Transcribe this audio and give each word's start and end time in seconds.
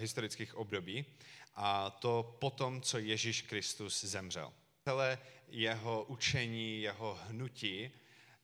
historických 0.00 0.54
období, 0.54 1.06
a 1.54 1.90
to 1.90 2.36
potom, 2.40 2.82
co 2.82 2.98
Ježíš 2.98 3.42
Kristus 3.42 4.04
zemřel. 4.04 4.52
Celé 4.84 5.18
jeho 5.48 6.04
učení, 6.04 6.82
jeho 6.82 7.18
hnutí, 7.28 7.90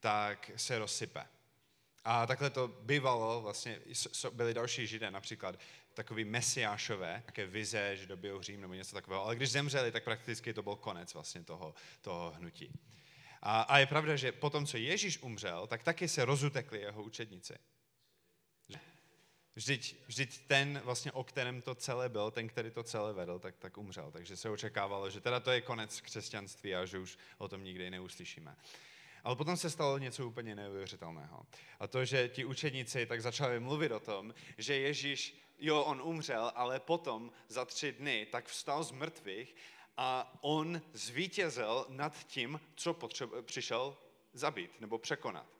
tak 0.00 0.50
se 0.56 0.79
rozsype. 0.79 1.27
A 2.04 2.27
takhle 2.27 2.50
to 2.50 2.69
bývalo, 2.69 3.40
vlastně 3.40 3.80
byli 4.30 4.54
další 4.54 4.87
židé, 4.87 5.11
například 5.11 5.58
takový 5.95 6.24
mesiášové, 6.24 7.23
také 7.27 7.46
vize, 7.46 7.96
že 7.96 8.07
dobijou 8.07 8.43
Řím 8.43 8.61
nebo 8.61 8.75
něco 8.75 8.95
takového, 8.95 9.25
ale 9.25 9.36
když 9.36 9.50
zemřeli, 9.50 9.93
tak 9.93 10.04
prakticky 10.04 10.54
to 10.54 10.62
byl 10.62 10.77
konec 10.77 11.14
vlastně 11.14 11.45
toho, 11.45 11.75
toho 12.00 12.32
hnutí. 12.36 12.73
A, 13.43 13.61
a 13.61 13.79
je 13.79 13.86
pravda, 13.86 14.16
že 14.16 14.32
potom, 14.32 14.66
co 14.66 14.77
Ježíš 14.77 15.23
umřel, 15.23 15.66
tak 15.66 15.82
taky 15.82 16.09
se 16.09 16.25
rozutekli 16.25 16.80
jeho 16.80 17.02
učedníci. 17.02 17.54
Vždyť, 19.57 19.96
vždyť 20.07 20.41
ten, 20.46 20.80
vlastně, 20.84 21.12
o 21.12 21.25
kterém 21.25 21.62
to 21.62 21.75
celé 21.75 22.09
byl, 22.09 22.30
ten, 22.30 22.48
který 22.48 22.70
to 22.70 22.82
celé 22.82 23.12
vedl, 23.12 23.38
tak, 23.38 23.56
tak 23.59 23.79
umřel. 23.79 24.10
Takže 24.10 24.37
se 24.37 24.51
očekávalo, 24.51 25.10
že 25.10 25.20
teda 25.20 25.41
to 25.41 25.51
je 25.51 25.60
konec 25.60 26.01
křesťanství 26.01 26.74
a 26.74 26.87
že 26.87 26.98
už 26.98 27.19
o 27.38 27.48
tom 27.48 27.65
nikdy 27.65 27.91
neuslyšíme. 27.91 28.56
Ale 29.24 29.37
potom 29.37 29.56
se 29.56 29.70
stalo 29.70 29.98
něco 29.98 30.27
úplně 30.27 30.55
neuvěřitelného. 30.55 31.46
A 31.80 31.87
to, 31.87 32.05
že 32.05 32.29
ti 32.29 32.45
učedníci 32.45 33.06
tak 33.06 33.23
začali 33.23 33.60
mluvit 33.60 33.92
o 33.92 34.01
tom, 34.01 34.34
že 34.59 34.74
Ježíš, 34.74 35.41
jo, 35.59 35.82
on 35.82 36.02
umřel, 36.02 36.52
ale 36.54 36.80
potom 36.80 37.32
za 37.48 37.65
tři 37.65 37.93
dny 37.93 38.27
tak 38.32 38.46
vstal 38.46 38.84
z 38.84 38.93
mrtvých 38.93 39.57
a 39.96 40.38
on 40.41 40.82
zvítězil 40.93 41.87
nad 41.88 42.24
tím, 42.24 42.60
co 42.74 42.95
potřeba, 42.95 43.43
přišel 43.43 43.96
zabít 44.32 44.80
nebo 44.80 44.98
překonat. 44.98 45.55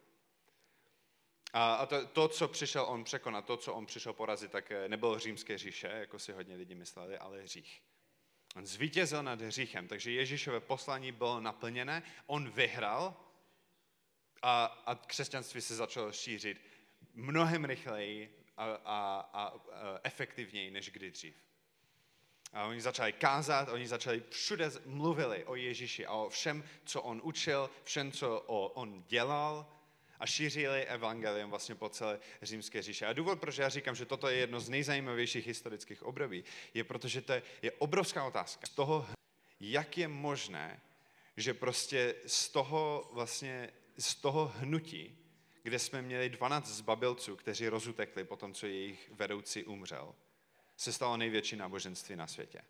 A, 1.59 1.87
to, 1.87 2.07
to, 2.07 2.29
co 2.29 2.49
přišel 2.49 2.85
on 2.85 3.05
překonat, 3.05 3.45
to, 3.45 3.57
co 3.57 3.75
on 3.75 3.87
přišel 3.87 4.13
porazit, 4.13 4.53
tak 4.53 4.71
eh, 4.71 4.89
nebylo 4.89 5.19
římské 5.19 5.59
říše, 5.59 5.87
jako 5.87 6.19
si 6.19 6.33
hodně 6.33 6.57
lidí 6.57 6.75
mysleli, 6.75 7.19
ale 7.19 7.43
hřích. 7.43 7.83
On 8.57 8.67
zvítězil 8.67 9.23
nad 9.23 9.41
hříchem, 9.41 9.89
takže 9.89 10.11
Ježíšové 10.11 10.61
poslání 10.61 11.13
bylo 11.13 11.41
naplněné, 11.41 12.03
on 12.27 12.51
vyhrál 12.51 13.17
a, 14.43 14.65
a 14.65 14.95
křesťanství 14.95 15.61
se 15.61 15.77
začalo 15.77 16.13
šířit 16.13 16.63
mnohem 17.15 17.65
rychleji 17.65 18.45
a, 18.57 18.65
a, 18.65 18.77
a, 18.85 19.45
a 19.45 19.55
efektivněji 20.03 20.71
než 20.71 20.91
kdy 20.91 21.11
dřív. 21.11 21.35
A 22.53 22.65
oni 22.65 22.81
začali 22.81 23.13
kázat, 23.13 23.69
oni 23.69 23.89
začali 23.89 24.23
všude 24.31 24.71
mluvili 24.85 25.45
o 25.45 25.55
Ježíši 25.55 26.07
a 26.07 26.13
o 26.13 26.29
všem, 26.29 26.65
co 26.85 27.03
on 27.03 27.21
učil, 27.25 27.71
všem, 27.85 28.13
co 28.13 28.41
on 28.75 29.05
dělal 29.09 29.76
a 30.21 30.27
šířili 30.27 30.85
evangelium 30.85 31.51
vlastně 31.51 31.75
po 31.75 31.89
celé 31.89 32.19
římské 32.43 32.83
říše. 32.83 33.07
A 33.07 33.13
důvod, 33.13 33.41
proč 33.41 33.59
já 33.59 33.69
říkám, 33.69 33.95
že 33.95 34.05
toto 34.07 34.29
je 34.29 34.37
jedno 34.37 34.61
z 34.61 34.69
nejzajímavějších 34.69 35.47
historických 35.47 36.03
období, 36.03 36.45
je 36.75 36.85
protože 36.85 37.21
to 37.21 37.33
je 37.63 37.73
obrovská 37.79 38.25
otázka 38.25 38.67
z 38.67 38.71
toho, 38.71 39.07
jak 39.61 39.99
je 39.99 40.09
možné, 40.09 40.81
že 41.37 41.55
prostě 41.55 42.15
z 42.27 42.49
toho 42.49 43.11
vlastně, 43.13 43.71
z 43.99 44.15
toho 44.15 44.53
hnutí, 44.57 45.19
kde 45.63 45.79
jsme 45.79 46.03
měli 46.03 46.29
12 46.29 46.67
zbabilců, 46.67 47.37
kteří 47.37 47.69
rozutekli 47.69 48.25
po 48.25 48.37
tom, 48.37 48.55
co 48.55 48.67
jejich 48.67 49.11
vedoucí 49.15 49.65
umřel, 49.65 50.15
se 50.77 50.93
stalo 50.93 51.17
největší 51.17 51.57
náboženství 51.57 52.17
na 52.17 52.27
světě. 52.27 52.63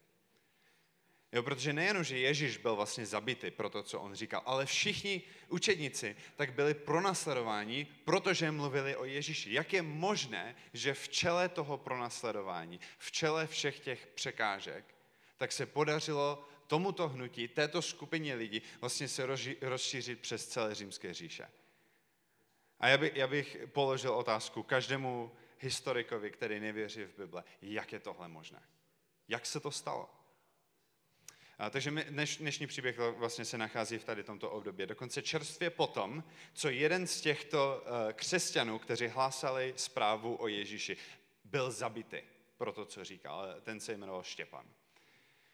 Jo, 1.32 1.42
protože 1.42 1.72
nejenom, 1.72 2.04
že 2.04 2.18
Ježíš 2.18 2.56
byl 2.56 2.76
vlastně 2.76 3.06
zabity 3.06 3.50
pro 3.50 3.70
to, 3.70 3.82
co 3.82 4.00
on 4.00 4.14
říkal, 4.14 4.42
ale 4.44 4.66
všichni 4.66 5.22
učedníci 5.48 6.16
tak 6.36 6.52
byli 6.52 6.74
pronásledováni, 6.74 7.86
protože 8.04 8.50
mluvili 8.50 8.96
o 8.96 9.04
Ježíši. 9.04 9.52
Jak 9.52 9.72
je 9.72 9.82
možné, 9.82 10.56
že 10.72 10.94
v 10.94 11.08
čele 11.08 11.48
toho 11.48 11.78
pronásledování, 11.78 12.80
v 12.98 13.12
čele 13.12 13.46
všech 13.46 13.80
těch 13.80 14.06
překážek, 14.06 14.94
tak 15.36 15.52
se 15.52 15.66
podařilo 15.66 16.48
tomuto 16.66 17.08
hnutí, 17.08 17.48
této 17.48 17.82
skupině 17.82 18.34
lidí 18.34 18.62
vlastně 18.80 19.08
se 19.08 19.26
rozšířit 19.60 20.20
přes 20.20 20.46
celé 20.46 20.74
římské 20.74 21.14
říše. 21.14 21.48
A 22.80 22.88
já, 22.88 22.98
by, 22.98 23.12
já 23.14 23.26
bych 23.26 23.56
položil 23.66 24.14
otázku 24.14 24.62
každému 24.62 25.32
historikovi, 25.58 26.30
který 26.30 26.60
nevěří 26.60 27.04
v 27.04 27.18
Bible, 27.18 27.44
jak 27.62 27.92
je 27.92 28.00
tohle 28.00 28.28
možné? 28.28 28.62
Jak 29.28 29.46
se 29.46 29.60
to 29.60 29.70
stalo? 29.70 30.10
Takže 31.70 31.90
dnešní 32.38 32.66
příběh 32.66 32.98
vlastně 32.98 33.44
se 33.44 33.58
nachází 33.58 33.98
v 33.98 34.04
tady 34.04 34.24
tomto 34.24 34.50
období. 34.50 34.86
Dokonce 34.86 35.22
čerstvě 35.22 35.70
potom, 35.70 36.24
co 36.52 36.68
jeden 36.68 37.06
z 37.06 37.20
těchto 37.20 37.82
uh, 37.82 38.12
křesťanů, 38.12 38.78
kteří 38.78 39.06
hlásali 39.06 39.74
zprávu 39.76 40.36
o 40.42 40.48
Ježíši, 40.48 40.96
byl 41.44 41.70
zabity 41.70 42.24
pro 42.56 42.72
to, 42.72 42.84
co 42.84 43.04
říkal. 43.04 43.46
Ten 43.62 43.80
se 43.80 43.92
jmenoval 43.92 44.22
Štěpan. 44.22 44.66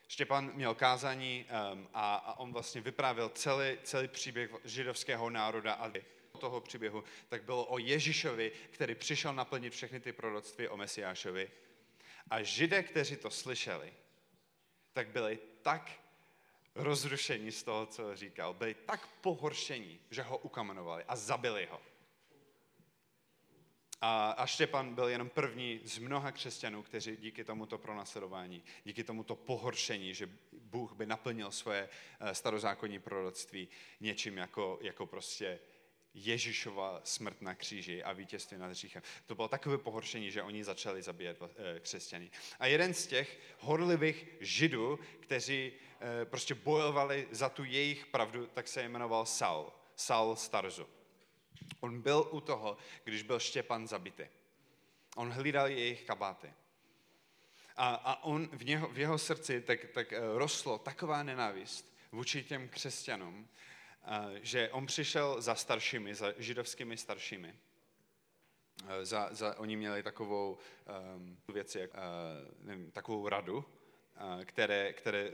Štěpan 0.08 0.50
měl 0.54 0.74
kázání 0.74 1.46
a, 1.94 2.14
a 2.14 2.38
on 2.38 2.52
vlastně 2.52 2.80
vyprávěl 2.80 3.28
celý, 3.28 3.78
celý 3.82 4.08
příběh 4.08 4.50
židovského 4.64 5.30
národa 5.30 5.72
a 5.72 5.92
toho 6.38 6.60
příběhu, 6.60 7.04
tak 7.28 7.44
bylo 7.44 7.66
o 7.66 7.78
Ježíšovi, 7.78 8.52
který 8.70 8.94
přišel 8.94 9.34
naplnit 9.34 9.72
všechny 9.72 10.00
ty 10.00 10.12
proroctví 10.12 10.68
o 10.68 10.76
Mesiášovi. 10.76 11.50
A 12.30 12.42
židé, 12.42 12.82
kteří 12.82 13.16
to 13.16 13.30
slyšeli, 13.30 13.92
tak 14.92 15.08
byli 15.08 15.38
tak 15.62 15.90
rozrušení 16.74 17.52
z 17.52 17.62
toho, 17.62 17.86
co 17.86 18.16
říkal, 18.16 18.54
byli 18.54 18.74
tak 18.74 19.06
pohoršení, 19.06 20.00
že 20.10 20.22
ho 20.22 20.38
ukamenovali 20.38 21.04
a 21.08 21.16
zabili 21.16 21.66
ho. 21.70 21.80
A, 24.00 24.30
a 24.30 24.46
Štěpan 24.46 24.94
byl 24.94 25.08
jenom 25.08 25.28
první 25.28 25.80
z 25.84 25.98
mnoha 25.98 26.32
křesťanů, 26.32 26.82
kteří 26.82 27.16
díky 27.16 27.44
tomuto 27.44 27.78
pronásledování, 27.78 28.62
díky 28.84 29.04
tomuto 29.04 29.36
pohoršení, 29.36 30.14
že 30.14 30.28
Bůh 30.52 30.92
by 30.92 31.06
naplnil 31.06 31.50
svoje 31.50 31.88
eh, 32.20 32.34
starozákonní 32.34 32.98
proroctví 32.98 33.68
něčím 34.00 34.36
jako, 34.36 34.78
jako 34.82 35.06
prostě 35.06 35.58
Ježíšova 36.14 37.00
smrt 37.04 37.42
na 37.42 37.54
kříži 37.54 38.02
a 38.02 38.12
vítězství 38.12 38.58
nad 38.58 38.66
hříchem. 38.66 39.02
To 39.26 39.34
bylo 39.34 39.48
takové 39.48 39.78
pohoršení, 39.78 40.30
že 40.30 40.42
oni 40.42 40.64
začali 40.64 41.02
zabíjet 41.02 41.38
eh, 41.42 41.80
křesťany. 41.80 42.30
A 42.58 42.66
jeden 42.66 42.94
z 42.94 43.06
těch 43.06 43.40
horlivých 43.58 44.26
židů, 44.40 44.98
kteří 45.20 45.72
eh, 45.72 46.24
prostě 46.24 46.54
bojovali 46.54 47.28
za 47.30 47.48
tu 47.48 47.64
jejich 47.64 48.06
pravdu, 48.06 48.46
tak 48.46 48.68
se 48.68 48.82
jmenoval 48.82 49.26
Saul. 49.26 49.72
Saul 49.96 50.36
Starzu. 50.36 50.88
On 51.80 52.00
byl 52.00 52.28
u 52.30 52.40
toho, 52.40 52.76
když 53.04 53.22
byl 53.22 53.40
Štěpan 53.40 53.88
zabity. 53.88 54.28
On 55.16 55.32
hlídal 55.32 55.66
jejich 55.66 56.02
kabáty. 56.02 56.52
A, 57.76 57.94
a 57.94 58.24
on 58.24 58.48
v, 58.52 58.64
něho, 58.64 58.88
v 58.88 58.98
jeho 58.98 59.18
srdci 59.18 59.60
tak, 59.60 59.84
tak 59.84 60.12
eh, 60.12 60.20
rostlo 60.34 60.78
taková 60.78 61.22
nenávist 61.22 61.92
vůči 62.12 62.44
těm 62.44 62.68
křesťanům, 62.68 63.48
že 64.40 64.70
on 64.70 64.86
přišel 64.86 65.42
za 65.42 65.54
staršími, 65.54 66.14
za 66.14 66.32
židovskými 66.36 66.96
staršími. 66.96 67.54
Za, 69.02 69.28
za, 69.30 69.58
oni 69.58 69.76
měli 69.76 70.02
takovou 70.02 70.58
um, 71.14 71.38
věc, 71.48 71.74
jak, 71.74 71.90
uh, 71.94 72.00
nevím, 72.66 72.90
takovou 72.90 73.28
radu, 73.28 73.64
které, 74.44 74.92
které 74.92 75.30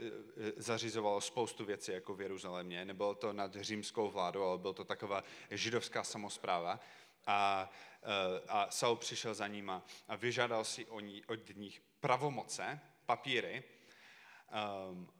zařizovalo 0.57 1.21
spoustu 1.21 1.65
věcí 1.65 1.91
jako 1.91 2.13
v 2.13 2.21
Jeruzalémě. 2.21 2.85
Nebylo 2.85 3.15
to 3.15 3.33
nad 3.33 3.55
římskou 3.55 4.09
vládou, 4.11 4.43
ale 4.43 4.57
byla 4.57 4.73
to 4.73 4.83
taková 4.83 5.23
židovská 5.51 6.03
samozpráva. 6.03 6.79
A, 7.27 7.69
uh, 8.03 8.45
a 8.47 8.71
Saul 8.71 8.95
přišel 8.95 9.33
za 9.33 9.47
nima 9.47 9.85
a 10.07 10.15
vyžádal 10.15 10.65
si 10.65 10.85
od 11.27 11.55
nich 11.55 11.81
pravomoce, 11.99 12.79
papíry, 13.05 13.63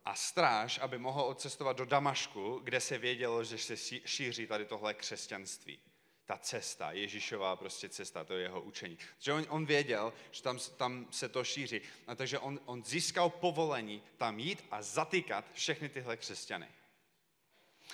a 0.06 0.16
stráž, 0.16 0.80
aby 0.80 0.98
mohl 0.98 1.22
odcestovat 1.22 1.78
do 1.78 1.86
Damašku, 1.86 2.60
kde 2.64 2.80
se 2.80 2.98
vědělo, 2.98 3.44
že 3.44 3.58
se 3.58 3.78
šíří 4.06 4.48
tady 4.48 4.66
tohle 4.66 4.94
křesťanství. 4.94 5.80
Ta 6.26 6.38
cesta, 6.38 6.92
Ježíšová 6.92 7.56
prostě 7.56 7.90
cesta, 7.90 8.24
to 8.24 8.34
je 8.34 8.42
jeho 8.42 8.62
učení. 8.62 8.98
Že 9.20 9.34
on, 9.34 9.46
on 9.50 9.66
věděl, 9.66 10.14
že 10.32 10.44
tam, 10.44 10.60
tam 10.78 11.08
se 11.12 11.30
to 11.30 11.44
šíří. 11.44 11.82
A 12.08 12.16
takže 12.16 12.40
on, 12.40 12.60
on 12.66 12.84
získal 12.84 13.30
povolení 13.30 14.04
tam 14.18 14.40
jít 14.40 14.66
a 14.72 14.82
zatýkat 14.82 15.46
všechny 15.54 15.90
tyhle 15.90 16.18
křesťany. 16.18 16.68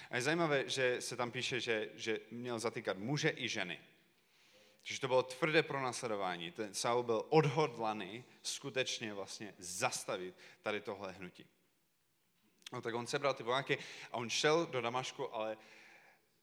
A 0.10 0.16
je 0.16 0.22
zajímavé, 0.22 0.70
že 0.70 1.02
se 1.02 1.16
tam 1.16 1.32
píše, 1.32 1.60
že, 1.60 1.90
že 1.96 2.20
měl 2.32 2.60
zatýkat 2.60 2.98
muže 2.98 3.34
i 3.36 3.50
ženy. 3.50 3.80
Takže 4.88 5.02
to 5.02 5.08
bylo 5.08 5.24
tvrdé 5.24 5.64
pronásledování. 5.64 6.52
Ten 6.52 6.74
Saul 6.74 7.04
byl 7.04 7.26
odhodlaný 7.30 8.24
skutečně 8.44 9.14
vlastně 9.14 9.54
zastavit 9.58 10.36
tady 10.62 10.82
tohle 10.82 11.12
hnutí. 11.12 11.48
No, 12.74 12.82
tak 12.82 12.96
on 12.96 13.08
sebral 13.08 13.34
ty 13.34 13.44
vojáky 13.44 13.78
a 14.12 14.18
on 14.18 14.30
šel 14.30 14.66
do 14.66 14.82
Damašku, 14.82 15.36
ale 15.36 15.58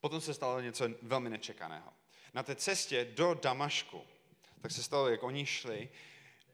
potom 0.01 0.21
se 0.21 0.35
stalo 0.35 0.61
něco 0.61 0.89
velmi 1.03 1.31
nečekaného. 1.31 1.93
Na 2.35 2.43
té 2.43 2.57
cestě 2.57 3.05
do 3.05 3.35
Damašku, 3.35 4.07
tak 4.61 4.71
se 4.71 4.83
stalo, 4.83 5.09
jak 5.09 5.23
oni 5.23 5.47
šli, 5.47 5.89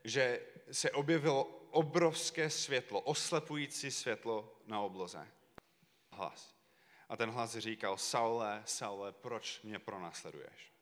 že 0.04 0.46
se 0.72 0.90
objevilo 0.90 1.44
obrovské 1.70 2.50
světlo, 2.50 3.00
oslepující 3.00 3.90
světlo 3.90 4.56
na 4.66 4.80
obloze. 4.80 5.28
Hlas. 6.10 6.54
A 7.08 7.16
ten 7.16 7.30
hlas 7.30 7.56
říkal, 7.56 7.98
Saule, 7.98 8.62
Saule, 8.66 9.12
proč 9.12 9.60
mě 9.62 9.78
pronásleduješ? 9.78 10.77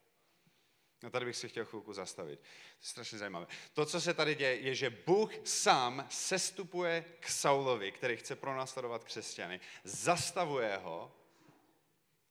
A 1.07 1.11
tady 1.11 1.27
bych 1.27 1.37
si 1.37 1.49
chtěl 1.49 1.65
chvilku 1.65 1.93
zastavit. 1.93 2.41
To 2.41 2.47
je 2.83 2.89
strašně 2.89 3.19
zajímavé. 3.19 3.47
To, 3.73 3.87
co 3.87 4.01
se 4.01 4.15
tady 4.15 4.35
děje, 4.35 4.61
je, 4.61 4.75
že 4.75 4.91
Bůh 4.91 5.33
sám 5.45 6.07
sestupuje 6.11 7.05
k 7.21 7.29
Saulovi, 7.29 7.93
který 7.93 8.17
chce 8.17 8.37
pronásledovat 8.37 9.05
křesťany, 9.05 9.61
zastavuje 9.85 10.77
ho 10.77 11.13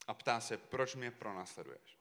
a 0.07 0.13
ptá 0.13 0.39
se, 0.39 0.57
proč 0.57 0.95
mě 0.95 1.11
pronásleduješ? 1.11 1.97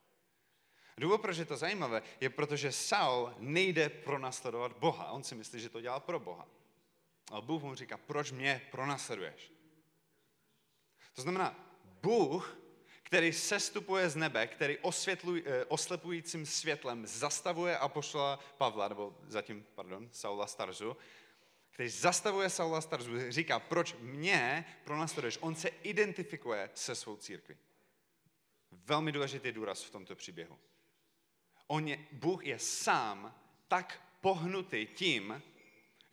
Důvod, 0.98 1.20
proč 1.20 1.36
je 1.36 1.44
to 1.44 1.56
zajímavé, 1.56 2.02
je 2.20 2.30
protože 2.30 2.72
Saul 2.72 3.34
nejde 3.38 3.88
pronásledovat 3.88 4.72
Boha. 4.72 5.10
On 5.10 5.24
si 5.24 5.34
myslí, 5.34 5.60
že 5.60 5.68
to 5.68 5.80
dělá 5.80 6.00
pro 6.00 6.20
Boha. 6.20 6.48
Ale 7.30 7.42
Bůh 7.42 7.62
mu 7.62 7.74
říká, 7.74 7.96
proč 7.96 8.32
mě 8.32 8.68
pronásleduješ? 8.70 9.52
To 11.14 11.22
znamená, 11.22 11.74
Bůh, 11.84 12.58
který 13.14 13.32
sestupuje 13.32 14.10
z 14.10 14.16
nebe, 14.16 14.46
který 14.46 14.78
osvětluj, 14.78 15.42
eh, 15.46 15.64
oslepujícím 15.64 16.46
světlem 16.46 17.06
zastavuje 17.06 17.78
apoštola 17.78 18.38
Pavla, 18.58 18.88
nebo 18.88 19.16
zatím, 19.28 19.66
pardon, 19.74 20.08
Saula 20.12 20.46
Starzu, 20.46 20.96
který 21.70 21.88
zastavuje 21.88 22.50
Saula 22.50 22.80
Starzu, 22.80 23.30
říká, 23.30 23.60
proč 23.60 23.94
mě 24.00 24.64
pronásleduješ? 24.84 25.38
On 25.40 25.54
se 25.54 25.68
identifikuje 25.68 26.70
se 26.74 26.94
svou 26.94 27.16
církví. 27.16 27.56
Velmi 28.72 29.12
důležitý 29.12 29.52
důraz 29.52 29.84
v 29.84 29.90
tomto 29.90 30.16
příběhu. 30.16 30.58
On 31.66 31.88
je, 31.88 32.06
Bůh 32.12 32.46
je 32.46 32.58
sám 32.58 33.40
tak 33.68 34.02
pohnutý 34.20 34.86
tím, 34.86 35.42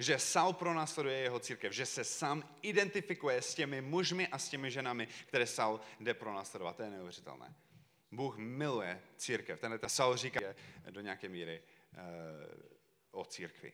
že 0.01 0.19
Saul 0.19 0.53
pronásleduje 0.53 1.17
jeho 1.17 1.39
církev, 1.39 1.73
že 1.73 1.85
se 1.85 2.03
sám 2.03 2.55
identifikuje 2.61 3.41
s 3.41 3.55
těmi 3.55 3.81
mužmi 3.81 4.27
a 4.27 4.37
s 4.37 4.49
těmi 4.49 4.71
ženami, 4.71 5.07
které 5.27 5.47
Saul 5.47 5.79
jde 5.99 6.13
pronásledovat. 6.13 6.75
To 6.75 6.83
je 6.83 6.89
neuvěřitelné. 6.89 7.55
Bůh 8.11 8.37
miluje 8.37 9.01
církev. 9.17 9.59
Tenhle 9.59 9.79
Saul 9.87 10.15
říká 10.15 10.39
do 10.89 11.01
nějaké 11.01 11.29
míry 11.29 11.61
uh, 11.93 11.99
o 13.11 13.25
církvi. 13.25 13.73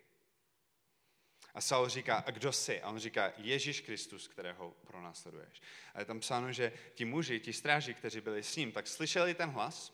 A 1.54 1.62
Saul 1.62 1.90
říká, 1.90 2.18
a 2.18 2.32
kdo 2.32 2.52
jsi? 2.52 2.82
A 2.82 2.90
on 2.90 3.00
říká, 3.00 3.34
Ježíš 3.38 3.82
Kristus, 3.82 4.28
kterého 4.28 4.72
pronásleduješ. 4.88 5.62
A 5.94 6.00
je 6.00 6.06
tam 6.06 6.20
psáno, 6.20 6.52
že 6.52 6.74
ti 6.94 7.06
muži, 7.06 7.40
ti 7.40 7.54
stráži, 7.54 7.94
kteří 7.94 8.22
byli 8.22 8.44
s 8.44 8.56
ním, 8.56 8.72
tak 8.72 8.88
slyšeli 8.88 9.34
ten 9.34 9.50
hlas, 9.50 9.94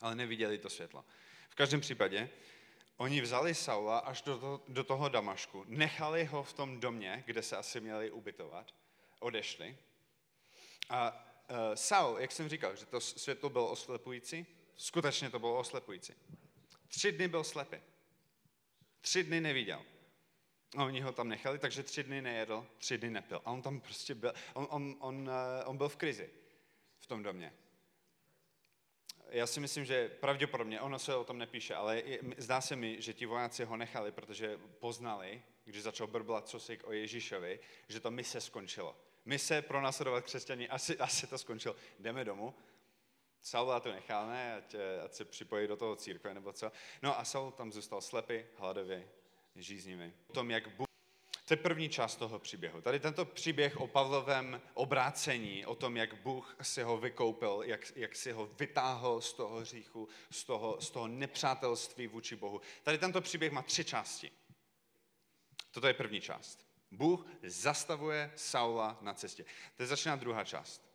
ale 0.00 0.14
neviděli 0.14 0.58
to 0.58 0.70
světlo. 0.70 1.04
V 1.48 1.54
každém 1.54 1.80
případě, 1.80 2.30
oni 2.96 3.20
vzali 3.20 3.54
Saula 3.54 3.98
až 3.98 4.22
do, 4.22 4.38
to, 4.38 4.62
do 4.68 4.84
toho 4.84 5.08
Damašku, 5.08 5.64
nechali 5.68 6.24
ho 6.24 6.42
v 6.42 6.52
tom 6.52 6.80
domě, 6.80 7.22
kde 7.26 7.42
se 7.42 7.56
asi 7.56 7.80
měli 7.80 8.10
ubytovat, 8.10 8.74
odešli. 9.20 9.76
A 10.88 11.26
uh, 11.50 11.56
Saul, 11.74 12.18
jak 12.18 12.32
jsem 12.32 12.48
říkal, 12.48 12.76
že 12.76 12.86
to 12.86 13.00
světlo 13.00 13.50
bylo 13.50 13.70
oslepující, 13.70 14.46
skutečně 14.76 15.30
to 15.30 15.38
bylo 15.38 15.58
oslepující. 15.58 16.12
Tři 16.88 17.12
dny 17.12 17.28
byl 17.28 17.44
slepý. 17.44 17.76
Tři 19.00 19.24
dny 19.24 19.40
neviděl. 19.40 19.82
A 20.76 20.84
oni 20.84 21.00
ho 21.00 21.12
tam 21.12 21.28
nechali, 21.28 21.58
takže 21.58 21.82
tři 21.82 22.02
dny 22.02 22.22
nejedl, 22.22 22.66
tři 22.78 22.98
dny 22.98 23.10
nepil. 23.10 23.42
A 23.44 23.50
on 23.50 23.62
tam 23.62 23.80
prostě 23.80 24.14
byl, 24.14 24.32
on, 24.54 24.66
on, 24.70 24.96
on, 24.98 25.30
eh, 25.30 25.64
on 25.64 25.76
byl 25.76 25.88
v 25.88 25.96
krizi 25.96 26.30
v 27.00 27.06
tom 27.06 27.22
domě 27.22 27.52
já 29.32 29.46
si 29.46 29.60
myslím, 29.60 29.84
že 29.84 30.08
pravděpodobně, 30.08 30.80
ono 30.80 30.98
se 30.98 31.16
o 31.16 31.24
tom 31.24 31.38
nepíše, 31.38 31.74
ale 31.74 32.02
zdá 32.36 32.60
se 32.60 32.76
mi, 32.76 33.02
že 33.02 33.14
ti 33.14 33.26
vojáci 33.26 33.64
ho 33.64 33.76
nechali, 33.76 34.12
protože 34.12 34.58
poznali, 34.78 35.42
když 35.64 35.82
začal 35.82 36.06
brblat 36.06 36.48
cosik 36.48 36.86
o 36.86 36.92
Ježíšovi, 36.92 37.60
že 37.88 38.00
to 38.00 38.10
mise 38.10 38.40
skončilo. 38.40 38.96
Mise 39.24 39.62
pro 39.62 39.80
následovat 39.80 40.24
křesťaní, 40.24 40.68
asi, 40.68 40.98
asi 40.98 41.26
to 41.26 41.38
skončilo. 41.38 41.76
Jdeme 41.98 42.24
domů. 42.24 42.54
Saula 43.42 43.80
to 43.80 43.92
necháme, 43.92 44.54
ať, 44.54 44.74
ať 45.04 45.12
se 45.14 45.24
připojí 45.24 45.68
do 45.68 45.76
toho 45.76 45.96
církve 45.96 46.34
nebo 46.34 46.52
co. 46.52 46.72
No 47.02 47.18
a 47.18 47.24
Saul 47.24 47.50
tam 47.50 47.72
zůstal 47.72 48.00
slepý, 48.00 48.44
hladový, 48.56 49.04
žíznivý. 49.56 50.12
O 50.26 50.32
tom, 50.32 50.50
jak 50.50 50.68
Bůh 50.68 50.91
to 51.52 51.54
je 51.54 51.62
první 51.62 51.88
část 51.88 52.16
toho 52.16 52.38
příběhu. 52.38 52.80
Tady 52.80 53.00
tento 53.00 53.24
příběh 53.24 53.80
o 53.80 53.86
Pavlovém 53.86 54.60
obrácení, 54.74 55.66
o 55.66 55.74
tom, 55.74 55.96
jak 55.96 56.14
Bůh 56.14 56.56
si 56.62 56.82
ho 56.82 56.98
vykoupil, 56.98 57.62
jak, 57.64 57.92
jak 57.96 58.16
si 58.16 58.32
ho 58.32 58.46
vytáhl 58.46 59.20
z 59.20 59.32
toho 59.32 59.60
hříchu, 59.60 60.08
z 60.30 60.44
toho, 60.44 60.80
z 60.80 60.90
toho 60.90 61.08
nepřátelství 61.08 62.06
vůči 62.06 62.36
Bohu. 62.36 62.60
Tady 62.82 62.98
tento 62.98 63.20
příběh 63.20 63.52
má 63.52 63.62
tři 63.62 63.84
části. 63.84 64.30
Toto 65.70 65.86
je 65.86 65.94
první 65.94 66.20
část. 66.20 66.66
Bůh 66.90 67.26
zastavuje 67.42 68.32
Saula 68.36 68.98
na 69.00 69.14
cestě. 69.14 69.44
Teď 69.76 69.88
začíná 69.88 70.16
druhá 70.16 70.44
část. 70.44 70.90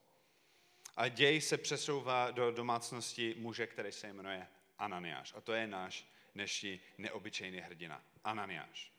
A 0.95 1.07
děj 1.07 1.41
se 1.41 1.57
přesouvá 1.57 2.31
do 2.31 2.51
domácnosti 2.51 3.35
muže, 3.37 3.67
který 3.67 3.91
se 3.91 4.13
jmenuje 4.13 4.47
Ananiáš. 4.77 5.33
A 5.37 5.41
to 5.41 5.53
je 5.53 5.67
náš 5.67 6.07
dnešní 6.35 6.79
neobyčejný 6.97 7.59
hrdina. 7.59 8.03
Ananiáš. 8.23 8.96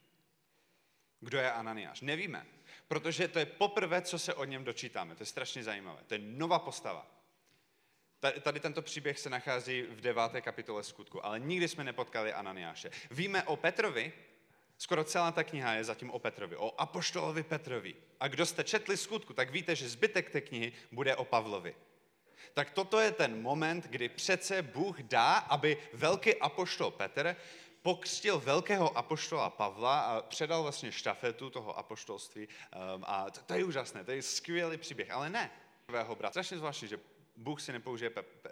Kdo 1.20 1.38
je 1.38 1.53
Ananiáš? 1.53 2.00
Nevíme, 2.00 2.47
protože 2.88 3.29
to 3.29 3.38
je 3.38 3.47
poprvé, 3.47 4.03
co 4.03 4.19
se 4.19 4.35
o 4.35 4.44
něm 4.44 4.65
dočítáme. 4.65 5.15
To 5.15 5.23
je 5.23 5.26
strašně 5.26 5.65
zajímavé. 5.65 6.00
To 6.06 6.15
je 6.15 6.20
nová 6.23 6.59
postava. 6.59 7.06
Tady 8.43 8.61
tento 8.61 8.82
příběh 8.82 9.19
se 9.19 9.31
nachází 9.31 9.82
v 9.82 10.00
deváté 10.00 10.41
kapitole 10.41 10.85
skutku, 10.85 11.26
ale 11.26 11.41
nikdy 11.41 11.69
jsme 11.69 11.85
nepotkali 11.85 12.32
Ananiáše. 12.32 12.91
Víme 13.11 13.43
o 13.43 13.56
Petrovi, 13.56 14.12
skoro 14.79 15.05
celá 15.05 15.32
ta 15.32 15.44
kniha 15.44 15.75
je 15.75 15.85
zatím 15.85 16.11
o 16.11 16.19
Petrovi, 16.19 16.56
o 16.56 16.81
apoštolovi 16.81 17.43
Petrovi. 17.43 17.94
A 18.21 18.29
kdo 18.29 18.47
jste 18.47 18.64
četli 18.64 18.97
skutku, 18.97 19.32
tak 19.32 19.50
víte, 19.50 19.76
že 19.76 19.88
zbytek 19.88 20.31
té 20.31 20.41
knihy 20.41 20.73
bude 20.93 21.17
o 21.17 21.25
Pavlovi. 21.25 21.75
Tak 22.55 22.71
toto 22.71 23.00
je 23.00 23.11
ten 23.12 23.43
moment, 23.43 23.87
kdy 23.87 24.09
přece 24.09 24.62
Bůh 24.62 25.00
dá, 25.00 25.35
aby 25.35 25.79
velký 25.93 26.35
apoštol 26.37 26.91
Petr 26.91 27.37
pokřtil 27.83 28.41
velkého 28.41 28.99
apoštola 28.99 29.51
Pavla 29.51 30.01
a 30.01 30.23
předal 30.23 30.63
vlastně 30.63 30.93
štafetu 30.93 31.51
toho 31.51 31.79
apoštolství. 31.79 32.49
Um, 32.49 33.05
a 33.07 33.31
to, 33.31 33.41
to 33.41 33.55
je 33.55 33.65
úžasné, 33.65 34.05
to 34.05 34.11
je 34.11 34.23
skvělý 34.23 34.77
příběh, 34.77 35.11
ale 35.11 35.31
ne. 35.31 35.51
Bratra. 35.89 36.31
Strašně 36.31 36.59
zvláštní, 36.59 36.89
že 36.89 37.01
Bůh 37.37 37.61
si 37.61 37.73
nepoužije 37.73 38.11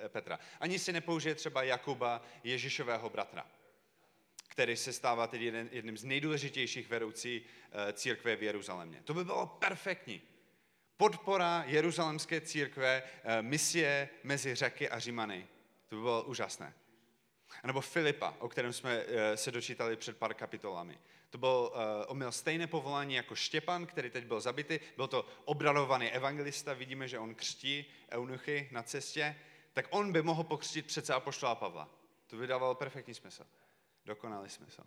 Petra. 0.09 0.39
Ani 0.61 0.79
si 0.79 0.93
nepoužije 0.93 1.35
třeba 1.35 1.63
Jakuba, 1.63 2.23
Ježíšového 2.45 3.11
bratra, 3.11 3.47
který 4.49 4.77
se 4.77 4.93
stává 4.93 5.27
teď 5.27 5.41
jeden, 5.41 5.69
jedním 5.73 5.99
z 5.99 6.05
nejdůležitějších 6.05 6.89
vedoucí 6.89 7.41
uh, 7.41 7.93
církve 7.93 8.37
v 8.37 8.43
Jeruzalémě. 8.43 9.03
To 9.05 9.15
by 9.15 9.25
bylo 9.25 9.47
perfektní. 9.47 10.23
Podpora 10.97 11.65
jeruzalemské 11.67 12.41
církve, 12.41 13.03
uh, 13.03 13.31
misie 13.41 14.09
mezi 14.23 14.55
řeky 14.55 14.89
a 14.89 14.99
Římany. 14.99 15.49
To 15.89 15.97
by 15.97 16.03
bylo 16.03 16.23
úžasné. 16.23 16.75
Nebo 17.65 17.81
Filipa, 17.81 18.35
o 18.39 18.49
kterém 18.49 18.73
jsme 18.73 19.05
eh, 19.07 19.37
se 19.37 19.51
dočítali 19.51 19.97
před 19.97 20.17
pár 20.17 20.35
kapitolami. 20.35 20.99
To 21.31 21.39
byl, 21.39 21.73
eh, 21.75 22.07
on 22.07 22.17
měl 22.17 22.33
stejné 22.33 22.67
povolání 22.67 23.15
jako 23.15 23.35
Štěpan, 23.35 23.87
který 23.87 24.11
teď 24.11 24.25
byl 24.25 24.41
zabitý. 24.41 24.81
Byl 24.97 25.09
to 25.09 25.29
obradovaný 25.45 26.11
evangelista, 26.11 26.75
vidíme, 26.75 27.09
že 27.09 27.19
on 27.19 27.35
křtí 27.35 27.93
eunuchy 28.11 28.69
na 28.73 28.83
cestě. 28.83 29.37
Tak 29.73 29.87
on 29.91 30.13
by 30.13 30.23
mohl 30.23 30.45
pokřtít 30.45 30.87
přece 30.87 31.15
apoštola 31.15 31.55
Pavla. 31.55 31.89
To 32.27 32.37
by 32.37 32.47
dávalo 32.47 32.75
perfektní 32.75 33.15
smysl. 33.15 33.47
Dokonalý 34.05 34.49
smysl. 34.49 34.83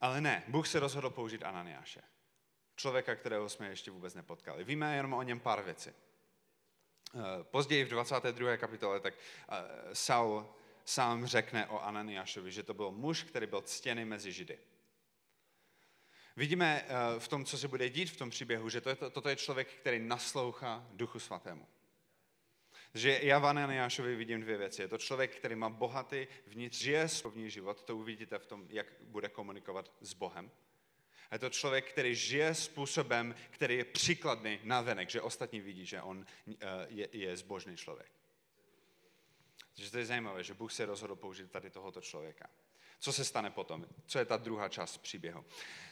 Ale 0.00 0.20
ne, 0.20 0.42
Bůh 0.48 0.68
se 0.68 0.80
rozhodl 0.80 1.10
použít 1.10 1.44
Ananiáše. 1.44 2.02
Člověka, 2.76 3.16
kterého 3.16 3.48
jsme 3.48 3.68
ještě 3.68 3.90
vůbec 3.90 4.14
nepotkali. 4.14 4.64
Víme 4.64 4.96
jenom 4.96 5.12
o 5.12 5.22
něm 5.22 5.40
pár 5.40 5.62
věcí. 5.62 5.90
Eh, 5.90 7.44
později 7.44 7.84
v 7.84 7.88
22. 7.88 8.56
kapitole 8.56 9.00
tak 9.00 9.14
Saul 9.92 10.46
sám 10.86 11.26
řekne 11.26 11.66
o 11.66 11.80
Ananiášovi, 11.80 12.52
že 12.52 12.62
to 12.62 12.74
byl 12.74 12.90
muž, 12.90 13.22
který 13.22 13.46
byl 13.46 13.60
ctěný 13.60 14.04
mezi 14.04 14.32
Židy. 14.32 14.58
Vidíme 16.36 16.84
eh, 16.84 17.20
v 17.20 17.28
tom, 17.28 17.44
co 17.44 17.58
se 17.58 17.68
bude 17.68 17.88
dít 17.88 18.10
v 18.10 18.16
tom 18.16 18.30
příběhu, 18.30 18.68
že 18.68 18.80
to 18.80 18.88
je, 18.88 18.96
toto 18.96 19.28
je 19.28 19.36
člověk, 19.36 19.68
který 19.68 19.98
naslouchá 19.98 20.86
Duchu 20.92 21.18
Svatému. 21.18 21.66
Že 22.94 23.20
já 23.22 23.38
v 23.38 23.46
Ananiášovi 23.46 24.16
vidím 24.16 24.40
dvě 24.40 24.56
věci. 24.56 24.82
Je 24.82 24.88
to 24.88 24.98
člověk, 24.98 25.36
který 25.36 25.54
má 25.54 25.68
bohatý 25.68 26.26
vnitř, 26.46 26.78
žije 26.78 27.08
svobodný 27.08 27.50
život, 27.50 27.84
to 27.84 27.96
uvidíte 27.96 28.38
v 28.38 28.46
tom, 28.46 28.66
jak 28.68 28.86
bude 29.00 29.28
komunikovat 29.28 29.92
s 30.00 30.14
Bohem. 30.14 30.50
Je 31.32 31.38
to 31.38 31.50
člověk, 31.50 31.92
který 31.92 32.14
žije 32.14 32.54
způsobem, 32.54 33.34
který 33.50 33.76
je 33.76 33.84
příkladný 33.84 34.58
na 34.62 34.80
venek, 34.80 35.10
že 35.10 35.20
ostatní 35.20 35.60
vidí, 35.60 35.86
že 35.86 36.02
on 36.02 36.26
eh, 36.48 36.54
je, 36.88 37.08
je 37.12 37.36
zbožný 37.36 37.76
člověk. 37.76 38.15
Takže 39.76 39.90
to 39.90 39.98
je 39.98 40.06
zajímavé, 40.06 40.44
že 40.44 40.54
Bůh 40.54 40.72
se 40.72 40.86
rozhodl 40.86 41.16
použít 41.16 41.50
tady 41.50 41.70
tohoto 41.70 42.00
člověka. 42.00 42.48
Co 42.98 43.12
se 43.12 43.24
stane 43.24 43.50
potom? 43.50 43.86
Co 44.06 44.18
je 44.18 44.24
ta 44.24 44.36
druhá 44.36 44.68
část 44.68 44.98
příběhu? 44.98 45.44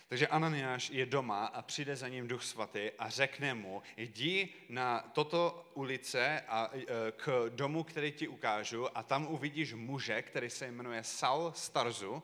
Takže 0.08 0.28
Ananiáš 0.28 0.90
je 0.90 1.06
doma 1.06 1.46
a 1.46 1.62
přijde 1.62 1.96
za 1.96 2.08
ním 2.08 2.28
Duch 2.28 2.44
Svatý 2.44 2.90
a 2.98 3.08
řekne 3.08 3.54
mu, 3.54 3.82
jdi 3.96 4.54
na 4.68 5.00
toto 5.00 5.70
ulice 5.74 6.40
a 6.40 6.70
e, 6.74 6.86
k 7.12 7.46
domu, 7.48 7.84
který 7.84 8.12
ti 8.12 8.28
ukážu 8.28 8.98
a 8.98 9.02
tam 9.02 9.26
uvidíš 9.26 9.74
muže, 9.74 10.22
který 10.22 10.50
se 10.50 10.66
jmenuje 10.66 11.04
Saul 11.04 11.52
Starzu 11.52 12.22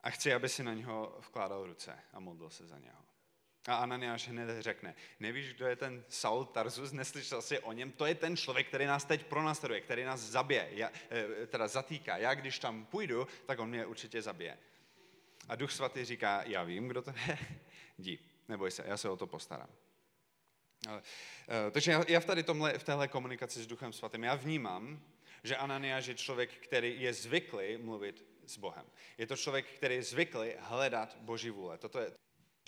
a 0.00 0.10
chci, 0.10 0.34
aby 0.34 0.48
si 0.48 0.62
na 0.62 0.74
něho 0.74 1.18
vkládal 1.20 1.66
ruce 1.66 1.98
a 2.12 2.20
modlil 2.20 2.50
se 2.50 2.66
za 2.66 2.78
něho. 2.78 3.07
A 3.68 3.74
Ananiáš 3.74 4.28
hned 4.28 4.62
řekne, 4.62 4.94
nevíš, 5.20 5.54
kdo 5.54 5.66
je 5.66 5.76
ten 5.76 6.04
Saul 6.08 6.44
Tarzus, 6.44 6.92
neslyšel 6.92 7.42
jsi 7.42 7.58
o 7.58 7.72
něm, 7.72 7.92
to 7.92 8.06
je 8.06 8.14
ten 8.14 8.36
člověk, 8.36 8.68
který 8.68 8.86
nás 8.86 9.04
teď 9.04 9.26
pronásleduje, 9.26 9.80
který 9.80 10.04
nás 10.04 10.20
zabije, 10.20 10.68
já, 10.70 10.90
eh, 11.10 11.46
teda 11.46 11.68
zatýká. 11.68 12.16
Já 12.16 12.34
když 12.34 12.58
tam 12.58 12.86
půjdu, 12.86 13.26
tak 13.46 13.58
on 13.58 13.68
mě 13.68 13.86
určitě 13.86 14.22
zabije. 14.22 14.58
A 15.48 15.56
Duch 15.56 15.72
Svatý 15.72 16.04
říká, 16.04 16.42
já 16.46 16.62
vím, 16.62 16.88
kdo 16.88 17.02
to 17.02 17.10
je, 17.10 17.38
jdi, 17.98 18.18
neboj 18.48 18.70
se, 18.70 18.84
já 18.86 18.96
se 18.96 19.08
o 19.08 19.16
to 19.16 19.26
postarám. 19.26 19.68
Eh, 20.88 21.70
takže 21.70 21.92
já, 21.92 22.04
já 22.08 22.20
v, 22.20 22.24
tady 22.24 22.42
tomhle, 22.42 22.78
v 22.78 22.84
téhle 22.84 23.08
komunikaci 23.08 23.62
s 23.62 23.66
Duchem 23.66 23.92
Svatým, 23.92 24.24
já 24.24 24.34
vnímám, 24.34 25.02
že 25.42 25.56
Ananiáš 25.56 26.06
je 26.06 26.14
člověk, 26.14 26.50
který 26.50 27.00
je 27.02 27.14
zvyklý 27.14 27.76
mluvit 27.76 28.24
s 28.46 28.58
Bohem. 28.58 28.86
Je 29.18 29.26
to 29.26 29.36
člověk, 29.36 29.66
který 29.66 29.94
je 29.94 30.02
zvyklý 30.02 30.52
hledat 30.58 31.16
Boží 31.20 31.50
vůle. 31.50 31.78
Toto 31.78 31.98
je, 31.98 32.12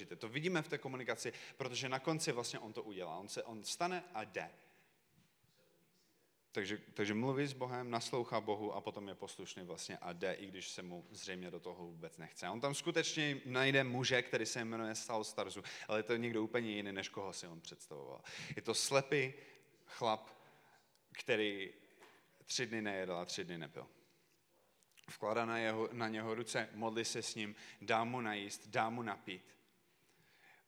to 0.07 0.29
vidíme 0.29 0.63
v 0.63 0.69
té 0.69 0.79
komunikaci, 0.79 1.33
protože 1.57 1.89
na 1.89 1.99
konci 1.99 2.33
vlastně 2.33 2.59
on 2.59 2.73
to 2.73 2.83
udělá. 2.83 3.17
On, 3.17 3.29
se, 3.29 3.43
on 3.43 3.65
stane 3.65 4.05
a 4.15 4.25
jde. 4.25 4.51
Takže, 6.53 6.79
takže 6.95 7.15
mluví 7.15 7.47
s 7.47 7.53
Bohem, 7.53 7.91
naslouchá 7.91 8.41
Bohu 8.41 8.75
a 8.75 8.81
potom 8.81 9.09
je 9.09 9.15
poslušný 9.15 9.63
vlastně 9.63 9.99
a 9.99 10.13
jde, 10.13 10.33
i 10.33 10.47
když 10.47 10.69
se 10.69 10.83
mu 10.83 11.07
zřejmě 11.11 11.51
do 11.51 11.61
toho 11.61 11.87
vůbec 11.87 12.19
nechce. 12.19 12.49
On 12.49 12.61
tam 12.61 12.75
skutečně 12.75 13.41
najde 13.45 13.85
muže, 13.85 14.23
který 14.23 14.47
se 14.47 14.65
jmenuje 14.65 14.95
Saul 14.95 15.25
Starzu, 15.25 15.63
ale 15.89 15.99
je 15.99 16.03
to 16.03 16.17
někdo 16.17 16.43
úplně 16.43 16.71
jiný, 16.71 16.93
než 16.93 17.09
koho 17.09 17.33
si 17.33 17.47
on 17.47 17.61
představoval. 17.61 18.21
Je 18.57 18.63
to 18.63 18.75
slepý 18.75 19.33
chlap, 19.87 20.29
který 21.13 21.73
tři 22.45 22.67
dny 22.67 22.83
nejedl 22.83 23.15
a 23.15 23.25
tři 23.25 23.45
dny 23.45 23.59
nepil. 23.59 23.87
Vkládá 25.09 25.45
na, 25.45 25.59
jeho, 25.59 25.89
na 25.93 26.09
něho 26.09 26.35
ruce, 26.35 26.69
modlí 26.75 27.05
se 27.05 27.23
s 27.23 27.35
ním, 27.35 27.57
dá 27.81 28.05
mu 28.05 28.21
najíst, 28.21 28.69
dá 28.69 28.91
mu 28.91 29.03
napít. 29.03 29.57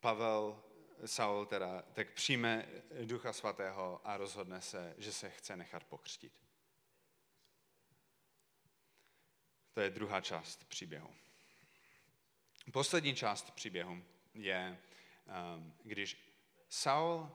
Pavel 0.03 0.63
Saul 1.07 1.47
teda 1.47 1.83
tak 1.93 2.13
přijme 2.13 2.69
Ducha 3.05 3.33
Svatého 3.33 4.01
a 4.05 4.17
rozhodne 4.17 4.61
se, 4.61 4.95
že 4.99 5.13
se 5.13 5.31
chce 5.31 5.57
nechat 5.57 5.85
pokřtít. 5.85 6.33
To 9.73 9.81
je 9.81 9.91
druhá 9.91 10.21
část 10.21 10.65
příběhu. 10.65 11.15
Poslední 12.73 13.15
část 13.15 13.51
příběhu 13.51 14.05
je, 14.35 14.79
um, 15.57 15.75
když 15.83 16.33
Saul, 16.69 17.31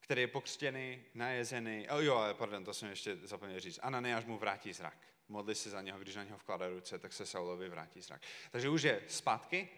který 0.00 0.20
je 0.20 0.28
pokřtěný, 0.28 1.04
najezený, 1.14 1.88
oh 1.88 2.04
jo, 2.04 2.34
pardon, 2.38 2.64
to 2.64 2.74
jsem 2.74 2.90
ještě 2.90 3.16
zapomněl 3.16 3.60
říct, 3.60 3.78
Ananiáš 3.82 4.24
mu 4.24 4.38
vrátí 4.38 4.72
zrak. 4.72 4.98
Modli 5.28 5.54
se 5.54 5.70
za 5.70 5.82
něho, 5.82 5.98
když 5.98 6.16
na 6.16 6.24
něho 6.24 6.38
vkládá 6.38 6.68
ruce, 6.68 6.98
tak 6.98 7.12
se 7.12 7.26
Saulovi 7.26 7.68
vrátí 7.68 8.00
zrak. 8.00 8.22
Takže 8.50 8.68
už 8.68 8.82
je 8.82 9.02
zpátky, 9.08 9.68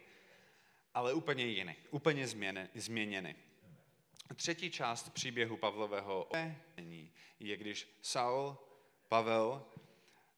ale 0.94 1.14
úplně 1.14 1.46
jiný, 1.46 1.76
úplně 1.90 2.28
změněný. 2.74 3.34
Třetí 4.36 4.70
část 4.70 5.10
příběhu 5.10 5.56
Pavlového 5.56 6.28
je, 7.40 7.56
když 7.56 7.98
Saul, 8.02 8.56
Pavel, 9.08 9.64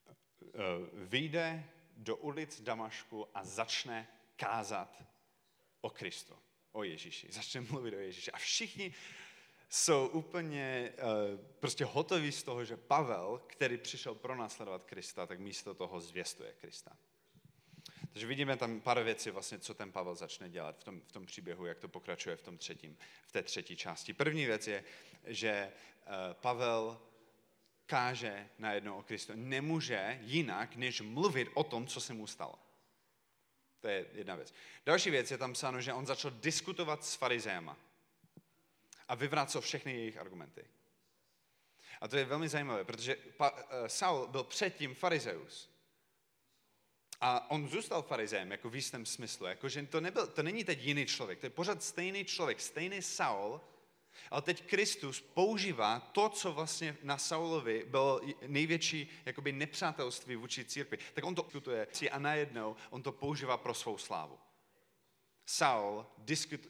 eh, 0.08 0.58
vyjde 0.92 1.64
do 1.96 2.16
ulic 2.16 2.60
Damašku 2.60 3.28
a 3.34 3.44
začne 3.44 4.08
kázat 4.36 5.04
o 5.80 5.90
Kristu, 5.90 6.38
o 6.72 6.84
Ježíši. 6.84 7.28
Začne 7.30 7.60
mluvit 7.60 7.94
o 7.94 7.98
Ježíši. 7.98 8.32
A 8.32 8.38
všichni 8.38 8.94
jsou 9.68 10.08
úplně 10.08 10.92
uh, 10.92 11.44
prostě 11.60 11.84
hotoví 11.84 12.32
z 12.32 12.42
toho, 12.42 12.64
že 12.64 12.76
Pavel, 12.76 13.42
který 13.46 13.78
přišel 13.78 14.14
pro 14.14 14.36
následovat 14.36 14.84
Krista, 14.84 15.26
tak 15.26 15.38
místo 15.38 15.74
toho 15.74 16.00
zvěstuje 16.00 16.52
Krista. 16.52 16.96
Takže 18.14 18.26
vidíme 18.26 18.56
tam 18.56 18.80
pár 18.80 19.02
věcí, 19.02 19.30
vlastně, 19.30 19.58
co 19.58 19.74
ten 19.74 19.92
Pavel 19.92 20.14
začne 20.14 20.50
dělat 20.50 20.78
v 20.78 20.84
tom, 20.84 21.00
v 21.00 21.12
tom 21.12 21.26
příběhu, 21.26 21.66
jak 21.66 21.78
to 21.78 21.88
pokračuje 21.88 22.36
v, 22.36 22.42
tom 22.42 22.58
třetím, 22.58 22.96
v 23.26 23.32
té 23.32 23.42
třetí 23.42 23.76
části. 23.76 24.14
První 24.14 24.46
věc 24.46 24.66
je, 24.66 24.84
že 25.24 25.72
uh, 26.06 26.12
Pavel 26.32 27.00
káže 27.86 28.48
najednou 28.58 28.98
o 28.98 29.02
Kristu. 29.02 29.32
Nemůže 29.36 30.18
jinak, 30.22 30.76
než 30.76 31.00
mluvit 31.00 31.48
o 31.54 31.64
tom, 31.64 31.86
co 31.86 32.00
se 32.00 32.14
mu 32.14 32.26
stalo. 32.26 32.54
To 33.80 33.88
je 33.88 34.06
jedna 34.12 34.34
věc. 34.34 34.54
Další 34.86 35.10
věc 35.10 35.30
je 35.30 35.38
tam 35.38 35.52
psáno, 35.52 35.80
že 35.80 35.92
on 35.92 36.06
začal 36.06 36.30
diskutovat 36.30 37.04
s 37.04 37.14
farizéma 37.14 37.76
a 39.08 39.14
vyvrácel 39.14 39.60
všechny 39.60 39.92
jejich 39.92 40.16
argumenty. 40.18 40.64
A 42.00 42.08
to 42.08 42.16
je 42.16 42.24
velmi 42.24 42.48
zajímavé, 42.48 42.84
protože 42.84 43.16
uh, 43.16 43.46
Saul 43.86 44.26
byl 44.26 44.44
předtím 44.44 44.94
farizeus. 44.94 45.73
A 47.20 47.50
on 47.50 47.68
zůstal 47.68 48.02
farizejem, 48.02 48.50
jako 48.50 48.70
v 48.70 48.74
jistém 48.74 49.06
smyslu. 49.06 49.46
Jako, 49.46 49.68
že 49.68 49.86
to, 49.86 50.00
nebyl, 50.00 50.26
to 50.26 50.42
není 50.42 50.64
teď 50.64 50.82
jiný 50.82 51.06
člověk, 51.06 51.38
to 51.38 51.46
je 51.46 51.50
pořád 51.50 51.82
stejný 51.82 52.24
člověk, 52.24 52.60
stejný 52.60 53.02
Saul, 53.02 53.60
ale 54.30 54.42
teď 54.42 54.66
Kristus 54.66 55.20
používá 55.20 56.00
to, 56.00 56.28
co 56.28 56.52
vlastně 56.52 56.96
na 57.02 57.18
Saulovi 57.18 57.84
bylo 57.86 58.20
největší 58.46 59.10
jakoby, 59.24 59.52
nepřátelství 59.52 60.36
vůči 60.36 60.64
církvi. 60.64 60.98
Tak 61.14 61.24
on 61.24 61.34
to 61.34 61.42
diskutuje 61.42 61.86
a 62.10 62.18
najednou 62.18 62.76
on 62.90 63.02
to 63.02 63.12
používá 63.12 63.56
pro 63.56 63.74
svou 63.74 63.98
slávu. 63.98 64.38
Saul 65.46 66.06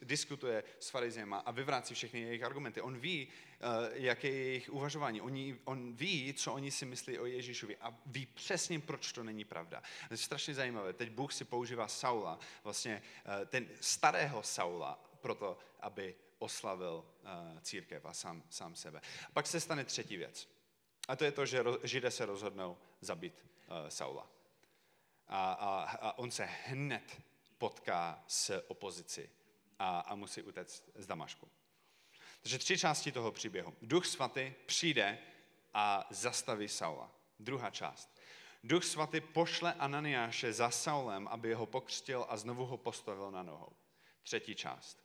diskutuje 0.03 0.65
s 0.79 0.91
farizema 0.91 1.39
a 1.39 1.51
vyvrácí 1.51 1.95
všechny 1.95 2.21
jejich 2.21 2.43
argumenty. 2.43 2.81
On 2.81 2.99
ví, 2.99 3.29
uh, 3.29 3.69
jaké 3.93 4.29
je 4.29 4.45
jejich 4.45 4.71
uvažování. 4.71 5.21
Oni, 5.21 5.59
on 5.65 5.97
ví, 5.97 6.35
co 6.35 6.53
oni 6.53 6.71
si 6.71 6.87
myslí 6.87 7.19
o 7.19 7.27
Ježíšovi 7.27 7.77
a 7.77 7.99
ví 8.07 8.27
přesně, 8.27 8.81
proč 8.81 9.13
to 9.13 9.25
není 9.25 9.45
pravda. 9.45 9.83
To 10.09 10.15
je 10.15 10.19
strašně 10.19 10.55
zajímavé. 10.55 10.93
Teď 10.93 11.11
Bůh 11.11 11.33
si 11.33 11.45
používá 11.45 11.89
Saula, 11.89 12.39
vlastně 12.65 13.03
uh, 13.27 13.47
ten 13.47 13.69
starého 13.81 14.43
Saula, 14.43 15.05
proto, 15.21 15.59
aby 15.81 16.15
oslavil 16.39 17.05
uh, 17.23 17.61
církev 17.61 18.05
a 18.05 18.13
sám, 18.13 18.43
sám 18.51 18.77
sebe. 18.77 19.01
Pak 19.33 19.47
se 19.47 19.61
stane 19.61 19.85
třetí 19.85 20.17
věc. 20.17 20.49
A 21.09 21.17
to 21.17 21.25
je 21.25 21.33
to, 21.33 21.47
že 21.47 21.65
Židé 21.83 22.11
se 22.11 22.27
rozhodnou 22.27 22.79
zabít 23.01 23.47
Saula. 23.89 24.31
A, 25.29 25.53
a, 25.53 25.83
a 25.83 26.19
on 26.19 26.31
se 26.31 26.45
hned 26.45 27.23
potká 27.59 28.25
s 28.27 28.65
opozici 28.69 29.31
a, 29.79 30.01
a 30.01 30.15
musí 30.15 30.43
utéct 30.43 30.91
z 30.95 31.07
Damašku. 31.07 31.49
Takže 32.43 32.59
tři 32.59 32.79
části 32.79 33.13
toho 33.13 33.33
příběhu. 33.33 33.75
Duch 33.83 34.07
svatý 34.07 34.53
přijde 34.67 35.19
a 35.75 36.07
zastaví 36.11 36.69
Saula. 36.69 37.11
Druhá 37.39 37.71
část. 37.71 38.21
Duch 38.65 38.85
svatý 38.85 39.21
pošle 39.21 39.75
Ananiáše 39.75 40.53
za 40.53 40.71
Saulem, 40.71 41.29
aby 41.29 41.55
ho 41.55 41.67
pokřtil 41.67 42.27
a 42.29 42.37
znovu 42.37 42.67
ho 42.67 42.77
postavil 42.77 43.31
na 43.31 43.43
nohou. 43.43 43.73
Třetí 44.23 44.55
část. 44.55 45.05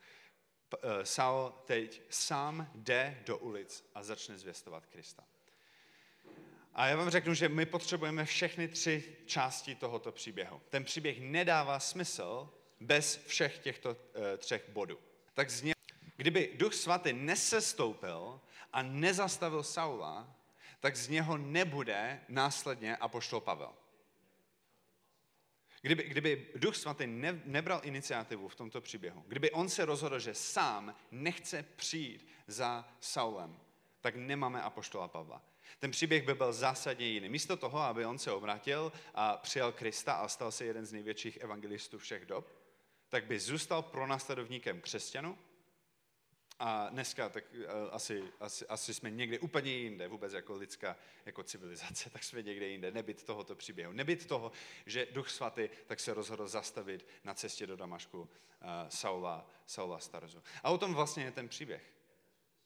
Eh, 0.74 1.06
Saul 1.06 1.54
teď 1.66 2.02
sám 2.10 2.72
jde 2.76 3.24
do 3.26 3.38
ulic 3.38 3.90
a 3.96 4.04
začne 4.04 4.38
zvěstovat 4.38 4.86
Krista. 4.86 5.24
A 6.74 6.88
já 6.88 6.96
vám 6.96 7.10
řeknu, 7.10 7.34
že 7.34 7.50
my 7.50 7.66
potřebujeme 7.66 8.26
všechny 8.26 8.68
tři 8.68 9.16
části 9.26 9.76
tohoto 9.76 10.12
příběhu. 10.12 10.62
Ten 10.70 10.84
příběh 10.84 11.22
nedává 11.22 11.80
smysl 11.80 12.50
bez 12.80 13.26
všech 13.28 13.60
těchto 13.60 13.90
uh, 13.90 13.96
třech 14.38 14.70
bodů. 14.70 15.00
Tak 15.34 15.50
zně, 15.50 15.74
kdyby 16.18 16.54
Duch 16.56 16.74
Svatý 16.74 17.14
nesestoupil 17.14 18.42
a 18.74 18.82
nezastavil 18.82 19.64
Saula, 19.64 20.36
tak 20.80 20.96
z 20.96 21.08
něho 21.10 21.38
nebude 21.38 22.22
následně 22.30 22.98
apoštol 22.98 23.42
Pavel. 23.42 23.74
Kdyby, 25.82 26.04
kdyby 26.04 26.48
Duch 26.56 26.76
Svatý 26.76 27.08
ne, 27.08 27.42
nebral 27.46 27.82
iniciativu 27.84 28.48
v 28.48 28.56
tomto 28.56 28.82
příběhu, 28.82 29.24
kdyby 29.28 29.52
on 29.52 29.70
se 29.70 29.86
rozhodl, 29.86 30.20
že 30.20 30.34
sám 30.34 30.96
nechce 31.12 31.64
přijít 31.76 32.28
za 32.48 32.90
Saulem, 33.00 33.60
tak 34.02 34.16
nemáme 34.16 34.62
apoštola 34.62 35.08
Pavla. 35.08 35.49
Ten 35.80 35.92
příběh 35.92 36.26
by 36.26 36.34
byl 36.34 36.54
zásadně 36.54 37.08
jiný. 37.08 37.30
Místo 37.30 37.58
toho, 37.58 37.80
aby 37.80 38.06
on 38.06 38.18
se 38.20 38.32
obrátil 38.32 38.92
a 39.14 39.38
přijal 39.38 39.72
Krista 39.72 40.14
a 40.14 40.28
stal 40.28 40.52
se 40.52 40.66
jeden 40.66 40.86
z 40.86 40.94
největších 40.94 41.38
evangelistů 41.38 41.98
všech 41.98 42.26
dob, 42.26 42.48
tak 43.10 43.26
by 43.26 43.40
zůstal 43.40 43.82
pronásledovníkem 43.82 44.82
křesťanů 44.82 45.38
a 46.60 46.90
dneska 46.90 47.30
tak 47.30 47.44
eh, 47.54 47.68
asi, 47.92 48.24
asi, 48.40 48.68
asi 48.68 48.94
jsme 48.94 49.12
někde 49.12 49.40
úplně 49.40 49.72
jinde, 49.72 50.08
vůbec 50.08 50.34
jako 50.34 50.56
lidská 50.56 50.96
jako 51.26 51.44
civilizace, 51.44 52.10
tak 52.14 52.24
jsme 52.24 52.42
někde 52.42 52.68
jinde, 52.68 52.92
nebyt 52.92 53.24
tohoto 53.24 53.56
příběhu. 53.56 53.94
Nebyt 53.94 54.26
toho, 54.26 54.52
že 54.86 55.08
Duch 55.12 55.30
Svatý 55.30 55.70
tak 55.86 56.00
se 56.00 56.14
rozhodl 56.14 56.48
zastavit 56.48 57.08
na 57.24 57.34
cestě 57.34 57.68
do 57.68 57.76
Damašku 57.76 58.20
uh, 58.20 58.28
Saula, 58.90 59.50
Saula 59.66 60.00
Starzu. 60.00 60.44
A 60.64 60.70
o 60.70 60.78
tom 60.78 60.94
vlastně 60.94 61.24
je 61.24 61.32
ten 61.32 61.50
příběh. 61.50 61.94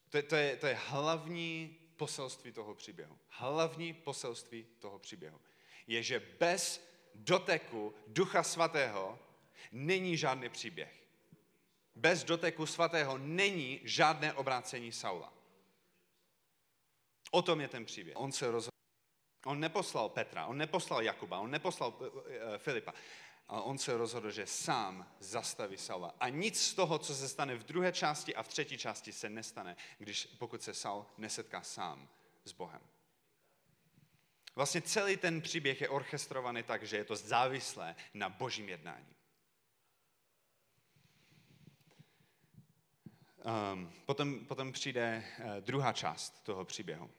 To, 0.10 0.22
to, 0.22 0.36
je, 0.36 0.58
to 0.58 0.68
je 0.68 0.80
hlavní 0.88 1.80
poselství 2.04 2.52
toho 2.52 2.76
příběhu. 2.76 3.20
Hlavní 3.30 3.94
poselství 3.94 4.66
toho 4.80 5.00
příběhu 5.00 5.42
je, 5.88 6.04
že 6.04 6.20
bez 6.40 6.84
doteku 7.16 7.96
Ducha 8.08 8.44
Svatého 8.44 9.20
není 9.72 10.18
žádný 10.18 10.50
příběh. 10.50 11.08
Bez 11.96 12.24
doteku 12.24 12.66
svatého 12.66 13.18
není 13.18 13.80
žádné 13.84 14.34
obrácení 14.34 14.92
Saula. 14.92 15.34
O 17.32 17.42
tom 17.42 17.62
je 17.62 17.68
ten 17.68 17.86
příběh. 17.86 18.16
On 18.18 18.32
se 18.32 18.52
rozhodl. 18.52 18.78
On 19.46 19.60
neposlal 19.60 20.10
Petra, 20.10 20.46
on 20.46 20.58
neposlal 20.58 21.02
Jakuba, 21.02 21.40
on 21.40 21.52
neposlal 21.52 21.94
uh, 22.00 22.10
Filipa, 22.58 22.94
ale 23.54 23.62
on 23.62 23.78
se 23.78 23.98
rozhodl, 23.98 24.32
že 24.32 24.48
sám 24.48 25.16
zastaví 25.20 25.78
Saula. 25.78 26.16
A 26.20 26.30
nic 26.30 26.62
z 26.62 26.74
toho, 26.74 27.00
co 27.00 27.16
se 27.16 27.30
stane 27.30 27.56
v 27.56 27.64
druhé 27.64 27.92
části 27.92 28.36
a 28.36 28.44
v 28.44 28.48
třetí 28.48 28.78
části, 28.78 29.12
se 29.12 29.30
nestane, 29.30 29.76
když, 29.98 30.26
pokud 30.26 30.64
se 30.64 30.74
Saul 30.74 31.06
nesetká 31.18 31.62
sám 31.62 32.10
s 32.46 32.52
Bohem. 32.52 32.82
Vlastně 34.56 34.82
celý 34.82 35.18
ten 35.18 35.42
příběh 35.42 35.82
je 35.82 35.90
orchestrovaný 35.90 36.64
tak, 36.64 36.84
že 36.84 36.98
je 36.98 37.04
to 37.04 37.16
závislé 37.16 37.96
na 38.14 38.30
božím 38.30 38.70
jednání. 38.70 39.16
Um, 43.74 43.94
potom, 44.06 44.46
potom 44.46 44.72
přijde 44.72 45.26
uh, 45.40 45.46
druhá 45.60 45.94
část 45.94 46.44
toho 46.44 46.66
příběhu, 46.66 47.10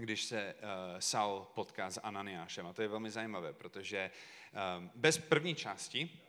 když 0.00 0.24
se 0.24 0.54
uh, 0.54 0.98
Saul 0.98 1.46
potká 1.54 1.90
s 1.90 2.00
Ananiášem. 2.00 2.66
A 2.66 2.72
to 2.72 2.82
je 2.82 2.88
velmi 2.88 3.10
zajímavé, 3.10 3.52
protože 3.52 4.10
um, 4.78 4.90
bez 4.94 5.18
první 5.18 5.54
části 5.54 6.20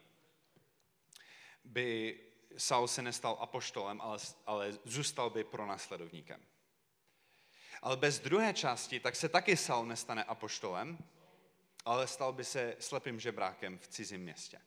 by 1.64 2.20
Saul 2.58 2.88
se 2.88 3.02
nestal 3.02 3.38
apoštolem, 3.40 4.02
ale, 4.02 4.18
ale 4.46 4.72
zůstal 4.86 5.30
by 5.30 5.44
pronásledovníkem. 5.44 6.42
Ale 7.82 7.98
bez 7.98 8.20
druhé 8.20 8.54
části, 8.54 9.00
tak 9.00 9.16
se 9.16 9.30
taky 9.30 9.58
Saul 9.58 9.86
nestane 9.86 10.24
apoštolem, 10.24 10.98
ale 11.86 12.08
stal 12.08 12.34
by 12.34 12.44
se 12.44 12.76
slepým 12.80 13.20
žebrákem 13.20 13.78
v 13.78 13.88
cizím 13.88 14.22
městě. 14.22 14.62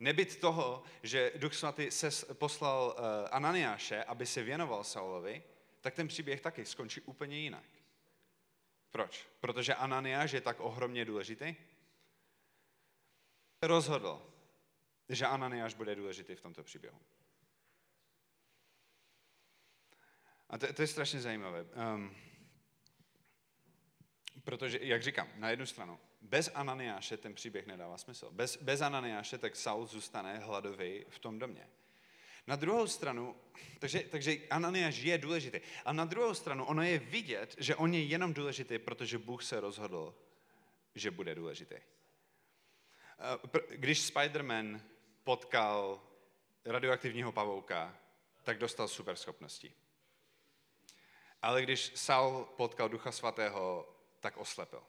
Nebyt 0.00 0.40
toho, 0.40 0.82
že 1.02 1.32
Duch 1.36 1.54
Svatý 1.54 1.90
se 1.90 2.34
poslal 2.34 2.96
eh, 2.96 3.28
Ananiáše, 3.28 4.04
aby 4.04 4.26
se 4.26 4.42
věnoval 4.42 4.84
Saulovi, 4.84 5.42
tak 5.84 5.94
ten 5.94 6.08
příběh 6.08 6.40
taky 6.40 6.66
skončí 6.66 7.00
úplně 7.00 7.38
jinak. 7.38 7.64
Proč? 8.90 9.26
Protože 9.40 9.74
Ananiáš 9.74 10.32
je 10.32 10.40
tak 10.40 10.60
ohromně 10.60 11.04
důležitý? 11.04 11.54
Rozhodl, 13.62 14.32
že 15.08 15.26
Ananiáš 15.26 15.74
bude 15.74 15.94
důležitý 15.94 16.34
v 16.34 16.40
tomto 16.40 16.62
příběhu. 16.62 17.00
A 20.48 20.58
to, 20.58 20.72
to 20.72 20.82
je 20.82 20.88
strašně 20.88 21.20
zajímavé. 21.20 21.62
Um, 21.62 22.16
protože, 24.44 24.78
jak 24.82 25.02
říkám, 25.02 25.28
na 25.36 25.50
jednu 25.50 25.66
stranu, 25.66 26.00
bez 26.20 26.50
Ananiáše 26.54 27.16
ten 27.16 27.34
příběh 27.34 27.66
nedává 27.66 27.98
smysl. 27.98 28.30
Bez, 28.30 28.56
bez 28.56 28.80
Ananiáše 28.80 29.38
tak 29.38 29.56
Saul 29.56 29.86
zůstane 29.86 30.38
hladový 30.38 31.04
v 31.08 31.18
tom 31.18 31.38
domě. 31.38 31.68
Na 32.46 32.56
druhou 32.56 32.86
stranu, 32.86 33.36
takže, 33.78 34.00
takže 34.00 34.36
Ananiáš 34.50 34.96
je 34.98 35.18
důležitý. 35.18 35.60
A 35.84 35.92
na 35.92 36.04
druhou 36.04 36.34
stranu, 36.34 36.64
ono 36.64 36.82
je 36.82 36.98
vidět, 36.98 37.54
že 37.58 37.76
on 37.76 37.94
je 37.94 38.02
jenom 38.02 38.34
důležitý, 38.34 38.78
protože 38.78 39.18
Bůh 39.18 39.44
se 39.44 39.60
rozhodl, 39.60 40.14
že 40.94 41.10
bude 41.10 41.34
důležitý. 41.34 41.74
Když 43.68 44.12
Spider-Man 44.12 44.80
potkal 45.24 46.02
radioaktivního 46.64 47.32
pavouka, 47.32 47.98
tak 48.42 48.58
dostal 48.58 48.88
superschopnosti. 48.88 49.72
Ale 51.42 51.62
když 51.62 51.92
Saul 51.94 52.44
potkal 52.44 52.88
Ducha 52.88 53.12
Svatého, 53.12 53.94
tak 54.20 54.36
oslepil. 54.36 54.82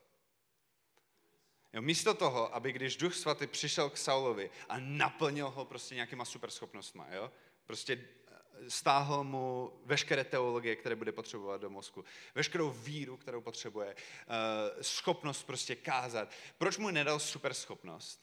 Jo, 1.75 1.81
místo 1.81 2.13
toho, 2.13 2.55
aby 2.55 2.71
když 2.71 2.97
Duch 2.97 3.15
Svatý 3.15 3.47
přišel 3.47 3.89
k 3.89 3.97
Saulovi 3.97 4.49
a 4.69 4.79
naplnil 4.79 5.49
ho 5.49 5.65
prostě 5.65 5.95
nějakýma 5.95 6.25
superschopnostma, 6.25 7.07
jo? 7.11 7.31
prostě 7.65 7.93
eh, 8.27 8.69
stáhl 8.69 9.23
mu 9.23 9.71
veškeré 9.85 10.23
teologie, 10.23 10.75
které 10.75 10.95
bude 10.95 11.11
potřebovat 11.11 11.61
do 11.61 11.69
mozku, 11.69 12.05
veškerou 12.35 12.69
víru, 12.69 13.17
kterou 13.17 13.41
potřebuje, 13.41 13.95
eh, 13.95 14.83
schopnost 14.83 15.43
prostě 15.43 15.75
kázat. 15.75 16.31
Proč 16.57 16.77
mu 16.77 16.89
nedal 16.89 17.19
superschopnost, 17.19 18.21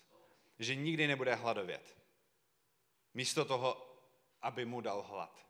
že 0.59 0.75
nikdy 0.75 1.07
nebude 1.07 1.35
hladovět? 1.35 1.97
Místo 3.15 3.45
toho, 3.45 3.97
aby 4.43 4.65
mu 4.65 4.81
dal 4.81 5.03
hlad. 5.03 5.47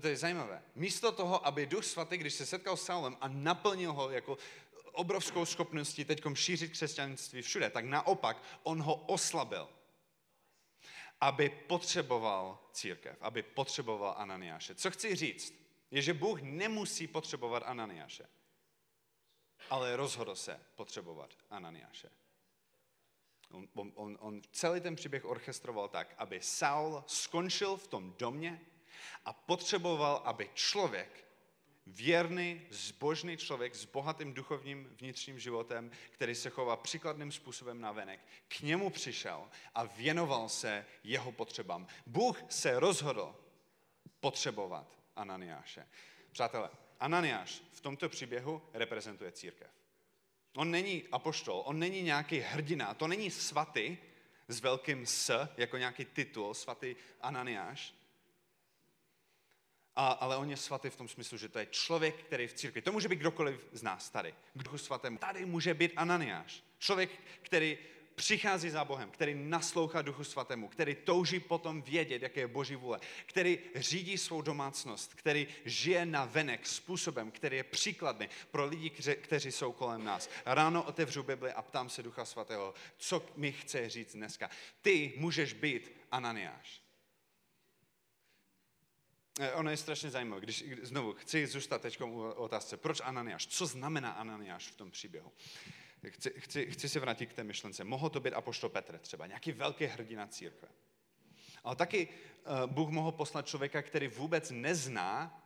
To 0.00 0.08
je 0.08 0.16
zajímavé. 0.16 0.62
Místo 0.74 1.12
toho, 1.12 1.46
aby 1.46 1.66
Duch 1.66 1.84
Svatý, 1.84 2.16
když 2.16 2.34
se 2.34 2.46
setkal 2.46 2.76
s 2.76 2.84
Saulem 2.84 3.16
a 3.20 3.28
naplnil 3.28 3.92
ho 3.92 4.10
jako 4.10 4.38
obrovskou 4.92 5.44
schopností 5.44 6.04
teď 6.04 6.22
šířit 6.34 6.72
křesťanství 6.72 7.42
všude, 7.42 7.70
tak 7.70 7.84
naopak 7.84 8.42
on 8.62 8.82
ho 8.82 8.94
oslabil, 8.94 9.68
aby 11.20 11.48
potřeboval 11.48 12.68
církev, 12.72 13.16
aby 13.20 13.42
potřeboval 13.42 14.14
Ananiáše. 14.18 14.74
Co 14.74 14.90
chci 14.90 15.14
říct, 15.16 15.54
je, 15.90 16.02
že 16.02 16.14
Bůh 16.14 16.42
nemusí 16.42 17.06
potřebovat 17.06 17.62
Ananiáše, 17.66 18.28
ale 19.70 19.96
rozhodl 19.96 20.36
se 20.36 20.60
potřebovat 20.74 21.30
Ananiáše. 21.50 22.10
On, 23.50 23.68
on, 23.74 23.92
on, 23.94 24.18
on 24.20 24.42
celý 24.52 24.80
ten 24.80 24.96
příběh 24.96 25.24
orchestroval 25.24 25.88
tak, 25.88 26.14
aby 26.18 26.40
Saul 26.40 27.04
skončil 27.06 27.76
v 27.76 27.86
tom 27.86 28.14
domě, 28.18 28.60
a 29.24 29.32
potřeboval, 29.32 30.22
aby 30.24 30.50
člověk, 30.54 31.26
věrný, 31.86 32.60
zbožný 32.70 33.36
člověk 33.36 33.74
s 33.74 33.84
bohatým 33.84 34.34
duchovním 34.34 34.84
vnitřním 35.00 35.38
životem, 35.38 35.90
který 36.10 36.34
se 36.34 36.50
chová 36.50 36.76
příkladným 36.76 37.32
způsobem 37.32 37.80
na 37.80 37.92
venek, 37.92 38.20
k 38.48 38.60
němu 38.60 38.90
přišel 38.90 39.48
a 39.74 39.84
věnoval 39.84 40.48
se 40.48 40.86
jeho 41.04 41.32
potřebám. 41.32 41.86
Bůh 42.06 42.42
se 42.48 42.80
rozhodl 42.80 43.34
potřebovat 44.20 44.98
Ananiáše. 45.16 45.88
Přátelé, 46.32 46.70
Ananiáš 47.00 47.62
v 47.72 47.80
tomto 47.80 48.08
příběhu 48.08 48.62
reprezentuje 48.72 49.32
církev. 49.32 49.70
On 50.56 50.70
není 50.70 51.04
apoštol, 51.12 51.62
on 51.66 51.78
není 51.78 52.02
nějaký 52.02 52.38
hrdina, 52.38 52.94
to 52.94 53.08
není 53.08 53.30
svatý 53.30 53.96
s 54.48 54.60
velkým 54.60 55.06
S, 55.06 55.48
jako 55.56 55.76
nějaký 55.76 56.04
titul, 56.04 56.54
svatý 56.54 56.96
Ananiáš, 57.20 57.94
a, 59.96 60.08
ale 60.08 60.36
on 60.36 60.50
je 60.50 60.56
svatý 60.56 60.90
v 60.90 60.96
tom 60.96 61.08
smyslu, 61.08 61.38
že 61.38 61.48
to 61.48 61.58
je 61.58 61.66
člověk, 61.66 62.14
který 62.14 62.46
v 62.46 62.54
církvi. 62.54 62.82
To 62.82 62.92
může 62.92 63.08
být 63.08 63.18
kdokoliv 63.18 63.66
z 63.72 63.82
nás 63.82 64.10
tady. 64.10 64.34
K 64.54 64.62
duchu. 64.62 64.98
Tady 65.18 65.46
může 65.46 65.74
být 65.74 65.92
Ananiáš. 65.96 66.62
Člověk, 66.78 67.10
který 67.42 67.78
přichází 68.14 68.70
za 68.70 68.84
Bohem, 68.84 69.10
který 69.10 69.34
naslouchá 69.34 70.02
Duchu 70.02 70.24
Svatému, 70.24 70.68
který 70.68 70.94
touží 70.94 71.40
potom 71.40 71.82
vědět, 71.82 72.22
jaké 72.22 72.40
je 72.40 72.46
Boží 72.46 72.76
vůle, 72.76 73.00
který 73.26 73.58
řídí 73.74 74.18
svou 74.18 74.42
domácnost, 74.42 75.14
který 75.14 75.46
žije 75.64 76.06
na 76.06 76.24
venek 76.24 76.66
způsobem, 76.66 77.30
který 77.30 77.56
je 77.56 77.64
příkladný 77.64 78.28
pro 78.50 78.66
lidi, 78.66 78.90
kteří 79.14 79.52
jsou 79.52 79.72
kolem 79.72 80.04
nás. 80.04 80.30
Ráno 80.46 80.82
otevřu 80.82 81.22
Bibli 81.22 81.52
a 81.52 81.62
ptám 81.62 81.88
se 81.88 82.02
Ducha 82.02 82.24
Svatého, 82.24 82.74
co 82.96 83.26
mi 83.36 83.52
chce 83.52 83.88
říct 83.88 84.12
dneska. 84.12 84.50
Ty 84.82 85.12
můžeš 85.16 85.52
být 85.52 85.92
Ananiáš. 86.10 86.81
Eh, 89.40 89.52
ono 89.52 89.70
je 89.70 89.76
strašně 89.76 90.10
zajímavé, 90.10 90.40
když 90.40 90.64
znovu 90.82 91.12
chci 91.12 91.46
zůstat 91.46 91.82
teď 91.82 92.00
u 92.00 92.22
otázce, 92.22 92.76
proč 92.76 93.00
Ananiáš? 93.00 93.46
Co 93.46 93.66
znamená 93.66 94.10
Ananiáš 94.10 94.68
v 94.68 94.76
tom 94.76 94.90
příběhu? 94.90 95.32
Chci, 96.08 96.32
chci, 96.38 96.70
chci 96.70 96.88
se 96.88 97.00
vrátit 97.00 97.26
k 97.26 97.32
té 97.32 97.44
myšlence. 97.44 97.84
Mohl 97.84 98.10
to 98.10 98.20
být 98.20 98.34
apoštol 98.34 98.70
Petr 98.70 98.98
třeba, 98.98 99.26
nějaký 99.26 99.52
velký 99.52 99.84
hrdina 99.84 100.26
církve. 100.26 100.68
Ale 101.64 101.76
taky 101.76 102.08
uh, 102.08 102.70
Bůh 102.70 102.90
mohl 102.90 103.12
poslat 103.12 103.46
člověka, 103.46 103.82
který 103.82 104.08
vůbec 104.08 104.50
nezná 104.50 105.38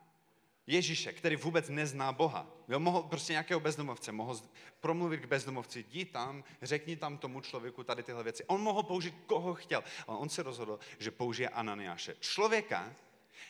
Ježíše, 0.67 1.13
který 1.13 1.37
vůbec 1.37 1.69
nezná 1.69 2.13
Boha. 2.13 2.47
Jo, 2.69 2.81
mohl 2.81 3.03
prostě 3.03 3.33
nějakého 3.33 3.61
bezdomovce, 3.61 4.13
mohl 4.13 4.41
promluvit 4.81 5.21
k 5.21 5.27
bezdomovci, 5.27 5.85
jdi 5.89 6.05
tam, 6.05 6.45
řekni 6.63 6.97
tam 6.97 7.19
tomu 7.19 7.41
člověku 7.41 7.85
tady 7.85 8.03
tyhle 8.03 8.23
věci. 8.23 8.45
On 8.45 8.61
mohl 8.61 8.83
použít 8.83 9.15
koho 9.27 9.55
chtěl, 9.55 9.85
ale 10.07 10.19
on 10.19 10.29
se 10.29 10.43
rozhodl, 10.43 10.79
že 10.99 11.11
použije 11.11 11.49
Ananiáše. 11.49 12.15
Člověka, 12.21 12.95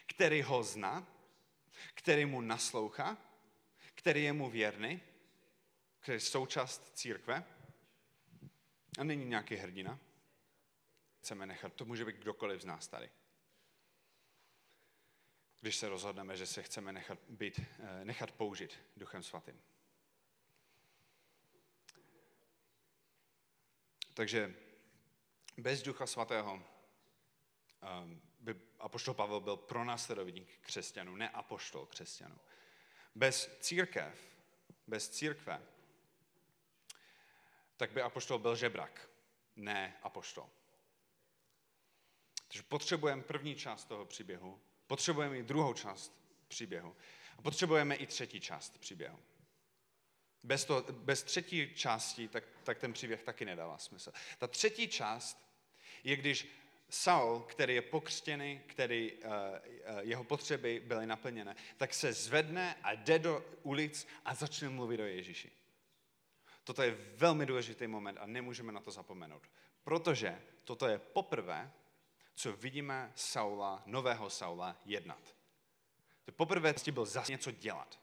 který 0.07 0.43
ho 0.43 0.63
zná, 0.63 1.07
který 1.95 2.25
mu 2.25 2.41
naslouchá, 2.41 3.17
který 3.95 4.25
je 4.25 4.33
mu 4.33 4.51
věrný, 4.51 5.01
který 6.01 6.17
je 6.17 6.21
součást 6.21 6.91
církve 6.95 7.45
a 8.99 9.05
není 9.05 9.25
nějaký 9.25 9.57
hrdina. 9.57 9.99
Chceme 11.21 11.47
nechat, 11.47 11.75
to 11.75 11.85
může 11.85 12.05
být 12.05 12.17
kdokoliv 12.17 12.63
z 12.63 12.65
nás 12.65 12.89
tady. 12.89 13.11
Když 15.61 15.77
se 15.77 15.89
rozhodneme, 15.89 16.37
že 16.37 16.47
se 16.47 16.63
chceme 16.63 16.93
nechat, 16.93 17.19
být, 17.29 17.61
eh, 17.79 18.05
nechat 18.05 18.33
použít 18.33 18.79
Duchem 18.97 19.23
Svatým. 19.23 19.63
Takže 24.15 24.55
bez 25.57 25.83
Ducha 25.83 26.07
Svatého 26.07 26.55
um, 28.03 28.23
by 28.39 28.55
apoštol 28.87 29.15
Pavel 29.15 29.41
byl 29.41 29.57
pronásledovník 29.57 30.49
křesťanů, 30.61 31.17
ne 31.17 31.29
apoštol 31.31 31.87
křesťanů. 31.87 32.39
Bez 33.15 33.59
církev, 33.61 34.19
bez 34.87 35.09
církve, 35.09 35.63
tak 37.77 37.91
by 37.91 38.03
apoštol 38.03 38.39
byl 38.39 38.57
žebrak, 38.57 39.11
ne 39.57 39.97
apoštol. 40.03 40.49
Takže 42.49 42.63
potřebujeme 42.63 43.23
první 43.23 43.55
část 43.55 43.85
toho 43.85 44.05
příběhu, 44.05 44.61
potřebujeme 44.87 45.39
i 45.39 45.43
druhou 45.43 45.75
část 45.75 46.13
příběhu 46.49 46.97
a 47.39 47.43
potřebujeme 47.43 47.95
i 47.95 48.07
třetí 48.07 48.41
část 48.41 48.79
příběhu. 48.79 49.19
Bez, 50.43 50.65
to, 50.65 50.87
bez 50.91 51.23
třetí 51.23 51.75
části, 51.75 52.29
tak, 52.29 52.45
tak 52.63 52.79
ten 52.79 52.93
příběh 52.93 53.23
taky 53.23 53.45
nedává 53.45 53.79
smysl. 53.79 54.13
Ta 54.39 54.47
třetí 54.47 54.89
část 54.89 55.47
je, 56.05 56.17
když 56.17 56.66
Saul, 56.89 57.41
který 57.41 57.75
je 57.75 57.83
pokřtěný, 57.83 58.61
který 58.67 59.13
uh, 59.13 59.21
uh, 59.25 59.99
jeho 60.01 60.25
potřeby 60.25 60.83
byly 60.85 61.07
naplněné, 61.07 61.57
tak 61.77 61.95
se 61.95 62.13
zvedne 62.13 62.77
a 62.83 62.93
jde 62.93 63.19
do 63.19 63.45
ulic 63.63 64.07
a 64.25 64.35
začne 64.35 64.69
mluvit 64.69 65.01
o 65.01 65.05
Ježíši. 65.05 65.53
Toto 66.65 66.83
je 66.83 66.99
velmi 67.17 67.47
důležitý 67.47 67.87
moment 67.87 68.19
a 68.21 68.27
nemůžeme 68.27 68.73
na 68.73 68.81
to 68.81 68.91
zapomenout. 68.91 69.43
Protože 69.85 70.43
toto 70.65 70.87
je 70.87 70.99
poprvé, 70.99 71.73
co 72.35 72.53
vidíme 72.53 73.13
Saula, 73.15 73.83
nového 73.87 74.31
Saula, 74.31 74.77
jednat. 74.85 75.35
To 76.25 76.33
poprvé, 76.33 76.75
co 76.75 76.93
byl 76.93 77.05
zase 77.05 77.33
něco 77.33 77.51
dělat. 77.51 78.01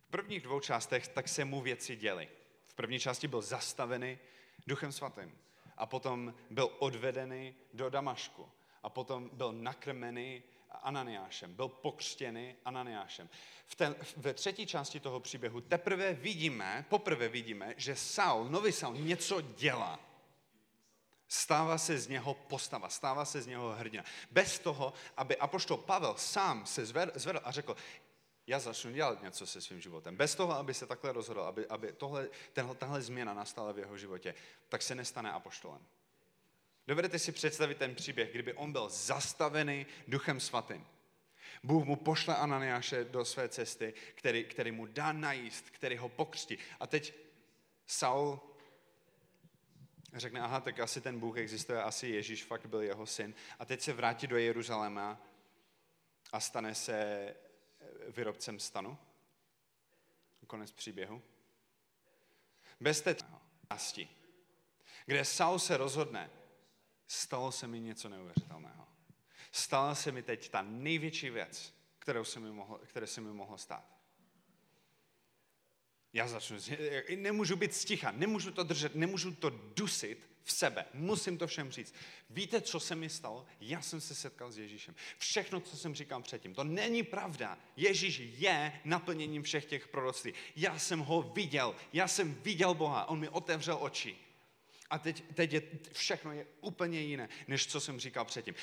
V 0.00 0.10
prvních 0.10 0.42
dvou 0.42 0.60
částech 0.60 1.08
tak 1.08 1.28
se 1.28 1.44
mu 1.44 1.60
věci 1.60 1.96
děly. 1.96 2.28
V 2.64 2.74
první 2.74 3.00
části 3.00 3.28
byl 3.28 3.42
zastavený 3.42 4.18
Duchem 4.66 4.92
Svatým 4.92 5.38
a 5.76 5.86
potom 5.86 6.34
byl 6.50 6.70
odvedený 6.78 7.54
do 7.72 7.90
Damašku 7.90 8.48
a 8.82 8.90
potom 8.90 9.30
byl 9.32 9.52
nakrmený 9.52 10.42
Ananiášem, 10.82 11.54
byl 11.54 11.68
pokřtěný 11.68 12.54
Ananiášem. 12.64 13.28
V 13.66 13.74
ten, 13.74 13.96
ve 14.16 14.34
třetí 14.34 14.66
části 14.66 15.00
toho 15.00 15.20
příběhu 15.20 15.60
teprve 15.60 16.12
vidíme, 16.12 16.84
poprvé 16.88 17.28
vidíme, 17.28 17.74
že 17.76 17.96
Saul, 17.96 18.44
nový 18.44 18.72
Saul, 18.72 18.94
něco 18.94 19.40
dělá. 19.40 20.00
Stává 21.28 21.78
se 21.78 21.98
z 21.98 22.08
něho 22.08 22.34
postava, 22.34 22.88
stává 22.88 23.24
se 23.24 23.42
z 23.42 23.46
něho 23.46 23.72
hrdina. 23.72 24.04
Bez 24.30 24.58
toho, 24.58 24.92
aby 25.16 25.36
apoštol 25.36 25.76
Pavel 25.76 26.14
sám 26.16 26.66
se 26.66 26.86
zvedl 26.86 27.40
a 27.44 27.50
řekl, 27.50 27.76
já 28.46 28.58
začnu 28.58 28.92
dělat 28.92 29.22
něco 29.22 29.46
se 29.46 29.60
svým 29.60 29.80
životem. 29.80 30.16
Bez 30.16 30.34
toho, 30.34 30.52
aby 30.52 30.74
se 30.74 30.86
takhle 30.86 31.12
rozhodl, 31.12 31.40
aby, 31.40 31.66
aby 31.66 31.92
tohle, 31.92 32.28
tenhle, 32.52 32.74
tahle 32.74 33.02
změna 33.02 33.34
nastala 33.34 33.72
v 33.72 33.78
jeho 33.78 33.98
životě, 33.98 34.34
tak 34.68 34.82
se 34.82 34.94
nestane 34.94 35.32
apoštolem. 35.32 35.80
Dovedete 36.86 37.18
si 37.18 37.32
představit 37.32 37.78
ten 37.78 37.94
příběh, 37.94 38.32
kdyby 38.32 38.52
on 38.52 38.72
byl 38.72 38.88
zastavený 38.88 39.86
duchem 40.08 40.40
svatým. 40.40 40.86
Bůh 41.62 41.84
mu 41.84 41.96
pošle 41.96 42.36
Ananiáše 42.36 43.04
do 43.04 43.24
své 43.24 43.48
cesty, 43.48 43.94
který, 44.14 44.44
který 44.44 44.72
mu 44.72 44.86
dá 44.86 45.12
najíst, 45.12 45.70
který 45.70 45.96
ho 45.96 46.08
pokřtí. 46.08 46.58
A 46.80 46.86
teď 46.86 47.14
Saul 47.86 48.40
řekne, 50.14 50.40
aha, 50.40 50.60
tak 50.60 50.80
asi 50.80 51.00
ten 51.00 51.20
Bůh 51.20 51.36
existuje, 51.38 51.82
asi 51.82 52.08
Ježíš 52.08 52.44
fakt 52.44 52.66
byl 52.66 52.80
jeho 52.80 53.06
syn. 53.06 53.34
A 53.58 53.64
teď 53.64 53.80
se 53.80 53.92
vrátí 53.92 54.26
do 54.26 54.36
Jeruzaléma 54.36 55.20
a 56.32 56.40
stane 56.40 56.74
se 56.74 57.34
výrobcem 58.08 58.60
stanu. 58.60 58.98
Konec 60.46 60.72
příběhu. 60.72 61.22
Bez 62.80 63.00
té 63.00 63.16
části, 63.70 64.08
kde 65.06 65.24
Saul 65.24 65.58
se 65.58 65.76
rozhodne, 65.76 66.30
stalo 67.06 67.52
se 67.52 67.66
mi 67.66 67.80
něco 67.80 68.08
neuvěřitelného. 68.08 68.88
Stala 69.52 69.94
se 69.94 70.12
mi 70.12 70.22
teď 70.22 70.48
ta 70.48 70.62
největší 70.62 71.30
věc, 71.30 71.74
kterou 71.98 72.24
se 72.24 72.40
mi 72.40 72.50
mohlo, 72.50 72.78
které 72.78 73.06
se 73.06 73.20
mi 73.20 73.32
mohlo 73.32 73.58
stát. 73.58 73.96
Já 76.12 76.28
začnu, 76.28 76.58
nemůžu 77.16 77.56
být 77.56 77.74
sticha, 77.74 78.10
nemůžu 78.10 78.50
to 78.50 78.62
držet, 78.62 78.94
nemůžu 78.94 79.34
to 79.34 79.50
dusit 79.50 80.35
v 80.46 80.52
sebe. 80.52 80.84
Musím 80.94 81.38
to 81.38 81.46
všem 81.46 81.70
říct. 81.70 81.94
Víte, 82.30 82.60
co 82.60 82.80
se 82.80 82.94
mi 82.94 83.08
stalo? 83.08 83.46
Já 83.60 83.82
jsem 83.82 84.00
se 84.00 84.14
setkal 84.14 84.52
s 84.52 84.58
Ježíšem. 84.58 84.94
Všechno, 85.18 85.60
co 85.60 85.76
jsem 85.76 85.94
říkal 85.94 86.22
předtím, 86.22 86.54
to 86.54 86.64
není 86.64 87.02
pravda. 87.02 87.58
Ježíš 87.76 88.22
je 88.38 88.80
naplněním 88.84 89.42
všech 89.42 89.64
těch 89.64 89.88
proroctví. 89.88 90.34
Já 90.56 90.78
jsem 90.78 91.00
ho 91.00 91.22
viděl, 91.22 91.74
já 91.92 92.08
jsem 92.08 92.34
viděl 92.34 92.74
Boha, 92.74 93.08
on 93.08 93.18
mi 93.18 93.28
otevřel 93.28 93.78
oči. 93.80 94.16
A 94.90 94.98
teď, 94.98 95.24
teď 95.34 95.52
je, 95.52 95.62
všechno 95.92 96.32
je 96.32 96.46
úplně 96.60 97.00
jiné, 97.00 97.28
než 97.48 97.66
co 97.66 97.80
jsem 97.80 98.00
říkal 98.00 98.24
předtím. 98.24 98.54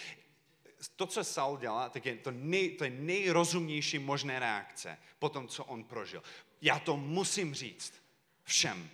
To, 0.96 1.08
co 1.08 1.24
Saul 1.24 1.58
dělá, 1.58 1.90
tak 1.90 2.06
je 2.06 2.16
to, 2.16 2.32
nej, 2.32 2.70
to 2.70 2.84
je 2.84 2.90
nejrozumnější 2.90 4.00
možné 4.00 4.40
reakce 4.40 4.98
po 5.20 5.30
tom, 5.30 5.48
co 5.48 5.66
on 5.66 5.84
prožil. 5.84 6.24
Já 6.62 6.80
to 6.80 6.98
musím 6.98 7.54
říct 7.54 7.94
všem. 8.44 8.90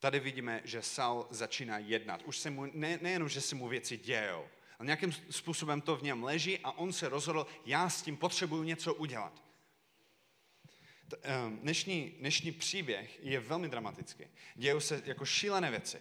Tady 0.00 0.20
vidíme, 0.20 0.60
že 0.64 0.82
Saul 0.82 1.26
začíná 1.30 1.78
jednat. 1.78 2.22
Už 2.22 2.38
se 2.38 2.50
mu, 2.50 2.66
ne, 2.72 2.98
nejenom, 3.02 3.28
že 3.28 3.40
se 3.40 3.54
mu 3.54 3.68
věci 3.68 3.96
dějou, 3.96 4.48
ale 4.78 4.86
nějakým 4.86 5.12
způsobem 5.30 5.80
to 5.80 5.96
v 5.96 6.02
něm 6.02 6.24
leží 6.24 6.58
a 6.58 6.72
on 6.72 6.92
se 6.92 7.08
rozhodl, 7.08 7.46
já 7.66 7.88
s 7.88 8.02
tím 8.02 8.16
potřebuju 8.16 8.62
něco 8.62 8.94
udělat. 8.94 9.42
Ehm, 11.22 11.58
dnešní, 11.58 12.10
dnešní 12.18 12.52
příběh 12.52 13.18
je 13.22 13.40
velmi 13.40 13.68
dramatický. 13.68 14.24
Dějou 14.54 14.80
se 14.80 15.02
jako 15.04 15.24
šílené 15.24 15.70
věci 15.70 15.98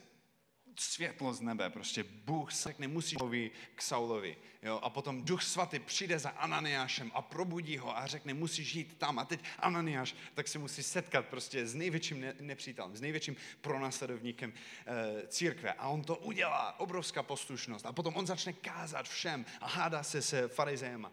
světlo 0.82 1.34
z 1.34 1.42
nebe, 1.42 1.70
prostě 1.70 2.04
Bůh 2.04 2.54
se 2.54 2.76
nemusí 2.80 3.16
mluví 3.20 3.52
k 3.76 3.82
Saulovi. 3.82 4.38
Jo? 4.64 4.80
A 4.84 4.90
potom 4.90 5.26
Duch 5.26 5.44
Svatý 5.44 5.80
přijde 5.80 6.20
za 6.20 6.30
Ananiášem 6.30 7.12
a 7.14 7.22
probudí 7.22 7.78
ho 7.78 7.98
a 7.98 8.08
řekne, 8.08 8.34
musí 8.34 8.64
žít 8.64 8.98
tam. 8.98 9.20
A 9.20 9.26
teď 9.26 9.40
Ananiáš 9.60 10.16
tak 10.34 10.48
se 10.48 10.60
musí 10.60 10.84
setkat 10.84 11.26
prostě 11.26 11.68
s 11.68 11.76
největším 11.76 12.26
nepřítelem, 12.40 12.96
s 12.96 13.02
největším 13.02 13.36
pronásledovníkem 13.62 14.54
e, 14.86 15.28
církve. 15.28 15.74
A 15.74 15.88
on 15.88 16.04
to 16.04 16.16
udělá, 16.16 16.80
obrovská 16.80 17.24
poslušnost. 17.24 17.86
A 17.86 17.94
potom 17.94 18.16
on 18.16 18.28
začne 18.28 18.54
kázat 18.54 19.10
všem 19.10 19.46
a 19.62 19.68
hádá 19.68 20.04
se 20.04 20.22
se 20.22 20.48
farizejema. 20.48 21.12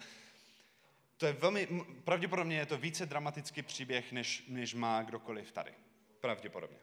To 1.16 1.26
je 1.26 1.32
velmi, 1.32 1.68
pravděpodobně 2.04 2.56
je 2.56 2.66
to 2.66 2.78
více 2.78 3.06
dramatický 3.06 3.62
příběh, 3.62 4.12
než, 4.12 4.44
než 4.48 4.74
má 4.74 5.02
kdokoliv 5.02 5.52
tady. 5.52 5.72
Pravděpodobně. 6.20 6.78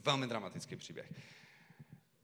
Velmi 0.00 0.26
dramatický 0.26 0.76
příběh. 0.76 1.12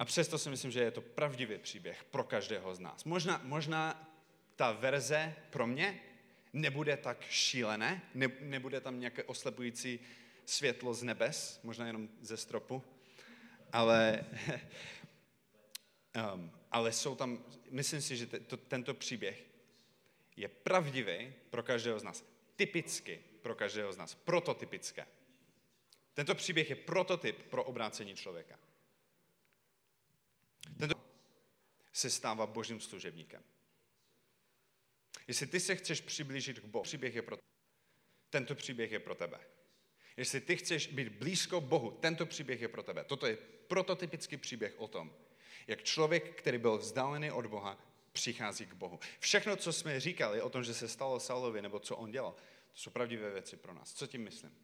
A 0.02 0.04
přesto 0.04 0.38
si 0.38 0.50
myslím, 0.50 0.70
že 0.70 0.80
je 0.80 0.90
to 0.90 1.00
pravdivý 1.00 1.58
příběh 1.58 2.04
pro 2.04 2.24
každého 2.24 2.74
z 2.74 2.80
nás. 2.80 3.04
Možná, 3.04 3.40
možná 3.44 4.10
ta 4.56 4.72
verze 4.72 5.34
pro 5.50 5.66
mě 5.66 6.00
nebude 6.52 6.96
tak 6.96 7.24
šílené, 7.30 8.02
ne, 8.14 8.28
nebude 8.40 8.80
tam 8.80 9.00
nějaké 9.00 9.24
oslepující 9.24 10.00
světlo 10.46 10.94
z 10.94 11.02
nebes, 11.02 11.60
možná 11.62 11.86
jenom 11.86 12.08
ze 12.20 12.36
stropu, 12.36 12.82
ale, 13.72 14.24
um, 16.34 16.52
ale 16.70 16.92
jsou 16.92 17.14
tam, 17.14 17.44
myslím 17.70 18.00
si, 18.00 18.16
že 18.16 18.26
to, 18.26 18.56
tento 18.56 18.94
příběh 18.94 19.46
je 20.36 20.48
pravdivý 20.48 21.32
pro 21.50 21.62
každého 21.62 21.98
z 21.98 22.02
nás. 22.02 22.24
Typicky 22.56 23.20
pro 23.42 23.54
každého 23.54 23.92
z 23.92 23.96
nás. 23.96 24.14
Prototypické. 24.14 25.06
Tento 26.14 26.34
příběh 26.34 26.70
je 26.70 26.76
prototyp 26.76 27.42
pro 27.42 27.64
obrácení 27.64 28.14
člověka. 28.14 28.61
Tento 30.78 30.94
se 31.92 32.10
stává 32.10 32.46
božím 32.46 32.80
služebníkem. 32.80 33.42
Jestli 35.28 35.46
ty 35.46 35.60
se 35.60 35.76
chceš 35.76 36.00
přiblížit 36.00 36.60
k 36.60 36.64
Bohu, 36.64 36.82
příběh 36.82 37.14
je 37.14 37.22
pro 37.22 37.36
tento 38.30 38.54
příběh 38.54 38.92
je 38.92 38.98
pro 38.98 39.14
tebe. 39.14 39.40
Jestli 40.16 40.40
ty 40.40 40.56
chceš 40.56 40.86
být 40.86 41.08
blízko 41.08 41.60
Bohu, 41.60 41.90
tento 41.90 42.26
příběh 42.26 42.60
je 42.60 42.68
pro 42.68 42.82
tebe. 42.82 43.04
Toto 43.04 43.26
je 43.26 43.36
prototypický 43.66 44.36
příběh 44.36 44.74
o 44.78 44.88
tom, 44.88 45.16
jak 45.66 45.82
člověk, 45.82 46.38
který 46.38 46.58
byl 46.58 46.78
vzdálený 46.78 47.30
od 47.30 47.46
Boha, 47.46 47.78
přichází 48.12 48.66
k 48.66 48.74
Bohu. 48.74 49.00
Všechno, 49.18 49.56
co 49.56 49.72
jsme 49.72 50.00
říkali 50.00 50.42
o 50.42 50.50
tom, 50.50 50.64
že 50.64 50.74
se 50.74 50.88
stalo 50.88 51.20
Saulovi, 51.20 51.62
nebo 51.62 51.78
co 51.78 51.96
on 51.96 52.10
dělal, 52.10 52.32
to 52.72 52.78
jsou 52.78 52.90
pravdivé 52.90 53.30
věci 53.30 53.56
pro 53.56 53.74
nás. 53.74 53.94
Co 53.94 54.06
tím 54.06 54.24
myslím? 54.24 54.56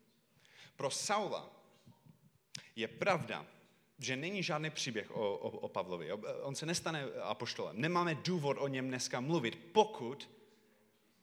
Pro 0.77 0.91
Saula 0.91 1.51
je 2.77 2.89
pravda, 2.89 3.47
že 3.99 4.17
není 4.17 4.43
žádný 4.43 4.71
příběh 4.71 5.11
o, 5.11 5.37
o, 5.37 5.51
o 5.51 5.69
Pavlovi. 5.69 6.13
On 6.43 6.55
se 6.55 6.67
nestane 6.67 7.05
apoštolem. 7.23 7.81
Nemáme 7.81 8.15
důvod 8.15 8.57
o 8.61 8.69
něm 8.69 8.89
dneska 8.89 9.21
mluvit, 9.21 9.59
pokud 9.73 10.31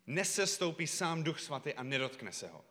nesestoupí 0.08 0.88
sám 0.88 1.24
Duch 1.24 1.40
Svatý 1.40 1.74
a 1.74 1.84
nedotkne 1.84 2.32
se 2.32 2.48
ho. 2.48 2.66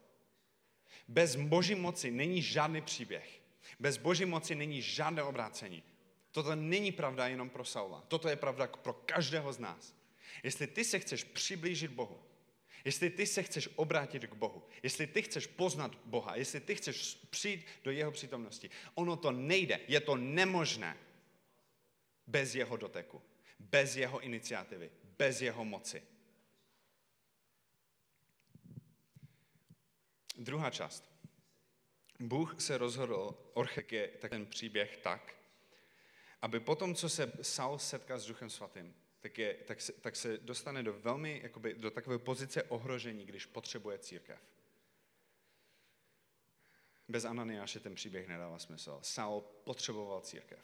Bez 1.08 1.36
boží 1.36 1.74
moci 1.74 2.10
není 2.10 2.42
žádný 2.42 2.80
příběh. 2.80 3.40
Bez 3.80 3.96
boží 3.96 4.24
moci 4.24 4.54
není 4.54 4.82
žádné 4.82 5.22
obrácení. 5.22 5.82
Toto 6.30 6.54
není 6.54 6.92
pravda 6.92 7.26
jenom 7.26 7.50
pro 7.50 7.64
Saula. 7.64 8.04
Toto 8.08 8.28
je 8.28 8.36
pravda 8.36 8.66
pro 8.66 8.92
každého 8.92 9.52
z 9.52 9.58
nás. 9.58 9.94
Jestli 10.42 10.66
ty 10.66 10.84
se 10.84 10.98
chceš 10.98 11.24
přiblížit 11.24 11.90
Bohu, 11.90 12.22
Jestli 12.84 13.10
ty 13.10 13.26
se 13.26 13.42
chceš 13.42 13.68
obrátit 13.76 14.26
k 14.26 14.34
Bohu, 14.34 14.62
jestli 14.82 15.06
ty 15.06 15.22
chceš 15.22 15.46
poznat 15.46 15.94
Boha, 16.04 16.36
jestli 16.36 16.60
ty 16.60 16.74
chceš 16.74 17.14
přijít 17.30 17.66
do 17.84 17.90
jeho 17.90 18.12
přítomnosti, 18.12 18.70
ono 18.94 19.16
to 19.16 19.32
nejde, 19.32 19.80
je 19.88 20.00
to 20.00 20.16
nemožné 20.16 20.96
bez 22.26 22.54
jeho 22.54 22.76
doteku, 22.76 23.22
bez 23.58 23.96
jeho 23.96 24.20
iniciativy, 24.20 24.90
bez 25.18 25.40
jeho 25.40 25.64
moci. 25.64 26.02
Druhá 30.36 30.70
část. 30.70 31.14
Bůh 32.20 32.60
se 32.60 32.78
rozhodl, 32.78 33.50
Orchek 33.54 33.92
je 33.92 34.08
tak 34.08 34.30
ten 34.30 34.46
příběh 34.46 34.96
tak, 34.96 35.34
aby 36.42 36.60
potom, 36.60 36.94
co 36.94 37.08
se 37.08 37.32
Saul 37.42 37.78
setká 37.78 38.18
s 38.18 38.26
Duchem 38.26 38.50
Svatým, 38.50 38.94
tak, 39.24 39.38
je, 39.38 39.54
tak, 39.54 39.80
se, 39.80 39.92
tak 39.92 40.16
se 40.16 40.38
dostane 40.38 40.82
do 40.82 40.92
velmi, 40.92 41.40
jakoby, 41.42 41.74
do 41.74 41.90
takové 41.90 42.18
pozice 42.18 42.62
ohrožení, 42.62 43.26
když 43.26 43.46
potřebuje 43.46 43.98
církev. 43.98 44.38
Bez 47.08 47.24
Ananiáše 47.24 47.80
ten 47.80 47.94
příběh 47.94 48.28
nedává 48.28 48.58
smysl. 48.58 48.98
Saul 49.02 49.40
potřeboval 49.40 50.20
církev. 50.20 50.58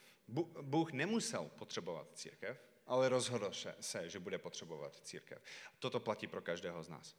Bůh 0.61 0.91
nemusel 0.91 1.51
potřebovat 1.57 2.07
církev, 2.13 2.63
ale 2.85 3.09
rozhodl 3.09 3.51
se, 3.79 4.09
že 4.09 4.19
bude 4.19 4.37
potřebovat 4.37 4.99
církev. 5.03 5.41
Toto 5.79 5.99
platí 5.99 6.27
pro 6.27 6.41
každého 6.41 6.83
z 6.83 6.89
nás. 6.89 7.17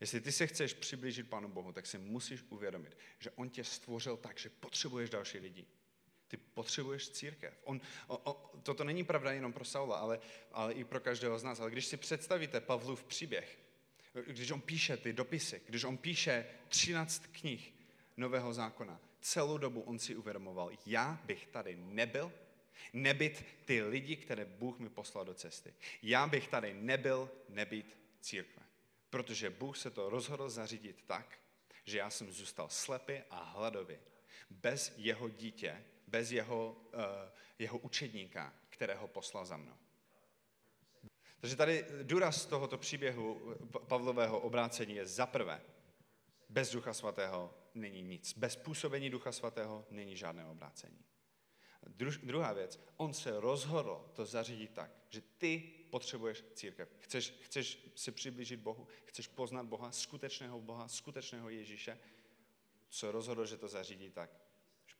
Jestli 0.00 0.20
ty 0.20 0.32
se 0.32 0.46
chceš 0.46 0.74
přiblížit 0.74 1.30
Pánu 1.30 1.48
Bohu, 1.48 1.72
tak 1.72 1.86
si 1.86 1.98
musíš 1.98 2.42
uvědomit, 2.48 2.98
že 3.18 3.30
On 3.30 3.50
tě 3.50 3.64
stvořil 3.64 4.16
tak, 4.16 4.38
že 4.38 4.50
potřebuješ 4.50 5.10
další 5.10 5.38
lidi. 5.38 5.66
Ty 6.28 6.36
potřebuješ 6.36 7.08
církev. 7.08 7.54
On, 7.64 7.80
o, 8.06 8.16
o, 8.32 8.58
toto 8.62 8.84
není 8.84 9.04
pravda 9.04 9.32
jenom 9.32 9.52
pro 9.52 9.64
Saula, 9.64 9.98
ale, 9.98 10.20
ale 10.52 10.72
i 10.72 10.84
pro 10.84 11.00
každého 11.00 11.38
z 11.38 11.42
nás. 11.42 11.60
Ale 11.60 11.70
když 11.70 11.86
si 11.86 11.96
představíte 11.96 12.60
Pavlův 12.60 13.04
příběh, 13.04 13.58
když 14.26 14.50
on 14.50 14.60
píše 14.60 14.96
ty 14.96 15.12
dopisy, 15.12 15.62
když 15.66 15.84
on 15.84 15.96
píše 15.96 16.46
13 16.68 17.22
knih 17.32 17.74
Nového 18.16 18.54
zákona, 18.54 19.00
celou 19.20 19.58
dobu 19.58 19.80
on 19.80 19.98
si 19.98 20.16
uvědomoval, 20.16 20.70
já 20.86 21.20
bych 21.24 21.46
tady 21.46 21.76
nebyl, 21.76 22.32
nebyt 22.92 23.44
ty 23.64 23.82
lidi, 23.82 24.16
které 24.16 24.44
Bůh 24.44 24.78
mi 24.78 24.88
poslal 24.88 25.24
do 25.24 25.34
cesty. 25.34 25.74
Já 26.02 26.26
bych 26.26 26.48
tady 26.48 26.74
nebyl, 26.74 27.30
nebyt 27.48 27.98
církve. 28.20 28.62
Protože 29.10 29.50
Bůh 29.50 29.78
se 29.78 29.90
to 29.90 30.10
rozhodl 30.10 30.50
zařídit 30.50 31.04
tak, 31.06 31.38
že 31.84 31.98
já 31.98 32.10
jsem 32.10 32.32
zůstal 32.32 32.68
slepý 32.68 33.12
a 33.30 33.42
hladový. 33.42 33.96
Bez 34.50 34.94
jeho 34.96 35.28
dítě, 35.28 35.84
bez 36.14 36.32
jeho, 36.32 36.76
uh, 36.94 37.00
jeho 37.58 37.78
učedníka, 37.78 38.54
kterého 38.68 39.08
poslal 39.08 39.44
za 39.44 39.56
mnou. 39.56 39.76
Takže 41.40 41.56
tady 41.56 41.84
důraz 42.02 42.46
tohoto 42.46 42.78
příběhu 42.78 43.54
Pavlového 43.86 44.40
obrácení 44.40 44.94
je 44.94 45.06
za 45.06 45.26
prvé, 45.26 45.60
bez 46.48 46.70
Ducha 46.70 46.94
Svatého 46.94 47.54
není 47.74 48.02
nic. 48.02 48.38
Bez 48.38 48.56
působení 48.56 49.10
Ducha 49.10 49.32
Svatého 49.32 49.86
není 49.90 50.16
žádné 50.16 50.46
obrácení. 50.46 51.04
Dru, 51.86 52.10
druhá 52.22 52.52
věc, 52.52 52.80
on 52.96 53.14
se 53.14 53.40
rozhodl 53.40 54.10
to 54.14 54.24
zařídit 54.24 54.70
tak, 54.70 54.90
že 55.08 55.20
ty 55.38 55.58
potřebuješ 55.90 56.44
církev. 56.54 56.88
Chceš, 56.98 57.34
chceš 57.42 57.90
se 57.94 58.12
přiblížit 58.12 58.60
Bohu, 58.60 58.86
chceš 59.04 59.26
poznat 59.26 59.66
Boha, 59.66 59.92
skutečného 59.92 60.60
Boha, 60.60 60.88
skutečného 60.88 61.50
Ježíše, 61.50 61.98
se 62.90 63.12
rozhodl, 63.12 63.46
že 63.46 63.56
to 63.56 63.68
zařídí 63.68 64.10
tak, 64.10 64.43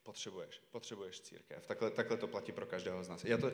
potřebuješ, 0.04 0.60
potřebuješ 0.70 1.20
církev. 1.20 1.66
Takhle, 1.66 1.90
takhle 1.90 2.16
to 2.16 2.28
platí 2.28 2.52
pro 2.52 2.66
každého 2.66 3.04
z 3.04 3.08
nás. 3.08 3.24
Já 3.24 3.38
to, 3.38 3.52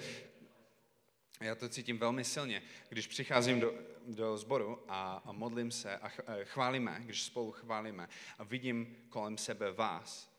já 1.41 1.55
to 1.55 1.69
cítím 1.69 1.99
velmi 1.99 2.25
silně, 2.25 2.63
když 2.89 3.07
přicházím 3.07 3.61
do, 3.61 3.75
do 4.07 4.39
sboru 4.39 4.85
a, 4.89 5.23
a 5.25 5.33
modlím 5.33 5.71
se 5.71 5.97
a 5.99 6.09
chválíme, 6.45 7.01
když 7.05 7.23
spolu 7.23 7.53
chválíme 7.53 8.09
a 8.39 8.45
vidím 8.45 9.07
kolem 9.09 9.39
sebe 9.39 9.73
vás, 9.73 10.31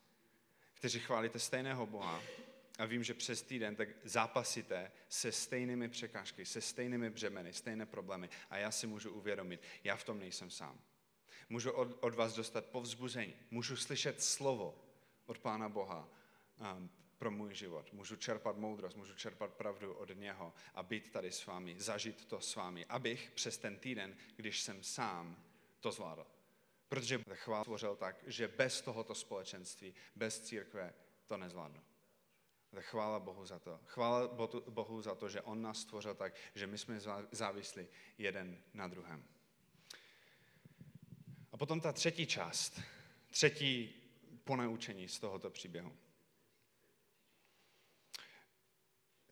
kteří 0.74 1.00
chválíte 1.00 1.40
stejného 1.40 1.86
Boha, 1.86 2.22
a 2.80 2.86
vím, 2.86 3.04
že 3.04 3.14
přes 3.14 3.42
týden 3.42 3.76
tak 3.76 3.90
zápasíte 4.04 4.92
se 5.10 5.32
stejnými 5.32 5.90
překážky, 5.90 6.46
se 6.46 6.62
stejnými 6.62 7.10
břemeny, 7.10 7.54
stejné 7.54 7.86
problémy 7.86 8.30
a 8.50 8.58
já 8.58 8.72
si 8.72 8.88
můžu 8.88 9.12
uvědomit, 9.12 9.62
já 9.84 9.96
v 9.96 10.04
tom 10.04 10.20
nejsem 10.20 10.50
sám. 10.50 10.80
Můžu 11.50 11.72
od, 11.72 11.98
od 12.00 12.16
vás 12.16 12.34
dostat 12.34 12.66
povzbuzení, 12.66 13.34
můžu 13.52 13.78
slyšet 13.78 14.24
slovo 14.24 14.91
od 15.26 15.40
Pána 15.40 15.70
Boha 15.70 16.10
pro 17.18 17.32
můj 17.32 17.54
život. 17.54 17.94
Můžu 17.94 18.16
čerpat 18.16 18.58
moudrost, 18.58 18.98
můžu 18.98 19.14
čerpat 19.16 19.54
pravdu 19.54 19.94
od 19.94 20.18
něho 20.18 20.54
a 20.74 20.84
být 20.84 21.12
tady 21.12 21.32
s 21.32 21.46
vámi, 21.46 21.80
zažít 21.80 22.26
to 22.26 22.42
s 22.42 22.56
vámi, 22.56 22.86
abych 22.86 23.32
přes 23.32 23.58
ten 23.58 23.78
týden, 23.78 24.18
když 24.36 24.62
jsem 24.62 24.84
sám, 24.84 25.44
to 25.80 25.92
zvládl. 25.92 26.28
Protože 26.90 27.24
chvál 27.34 27.64
tvořil 27.64 27.96
tak, 27.96 28.16
že 28.28 28.48
bez 28.48 28.82
tohoto 28.82 29.16
společenství, 29.16 29.94
bez 30.16 30.40
církve 30.40 30.94
to 31.28 31.38
nezvládnu. 31.38 31.82
Chvála 32.80 33.20
Bohu 33.20 33.46
za 33.46 33.60
to. 33.60 33.80
Chvála 33.86 34.28
Bohu 34.70 35.02
za 35.02 35.16
to, 35.16 35.30
že 35.30 35.42
On 35.42 35.62
nás 35.62 35.82
stvořil 35.82 36.16
tak, 36.16 36.34
že 36.56 36.68
my 36.68 36.78
jsme 36.78 37.00
závislí 37.32 37.88
jeden 38.18 38.58
na 38.74 38.88
druhém. 38.88 39.24
A 41.52 41.58
potom 41.58 41.82
ta 41.82 41.94
třetí 41.94 42.28
část, 42.28 42.82
třetí 43.30 44.01
ponaučení 44.44 45.08
z 45.08 45.20
tohoto 45.20 45.50
příběhu. 45.50 45.98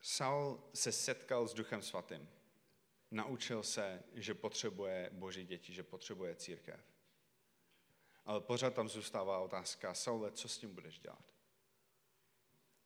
Saul 0.02 0.62
se 0.74 0.92
setkal 0.92 1.48
s 1.48 1.54
Duchem 1.54 1.82
Svatým. 1.82 2.28
Naučil 3.10 3.62
se, 3.62 4.02
že 4.14 4.34
potřebuje 4.34 5.10
Boží 5.12 5.44
děti, 5.44 5.72
že 5.72 5.82
potřebuje 5.82 6.36
církev. 6.36 6.80
Ale 8.24 8.40
pořád 8.40 8.74
tam 8.74 8.88
zůstává 8.88 9.38
otázka, 9.38 9.94
Saule, 9.94 10.32
co 10.32 10.48
s 10.48 10.58
tím 10.58 10.74
budeš 10.74 10.98
dělat? 10.98 11.34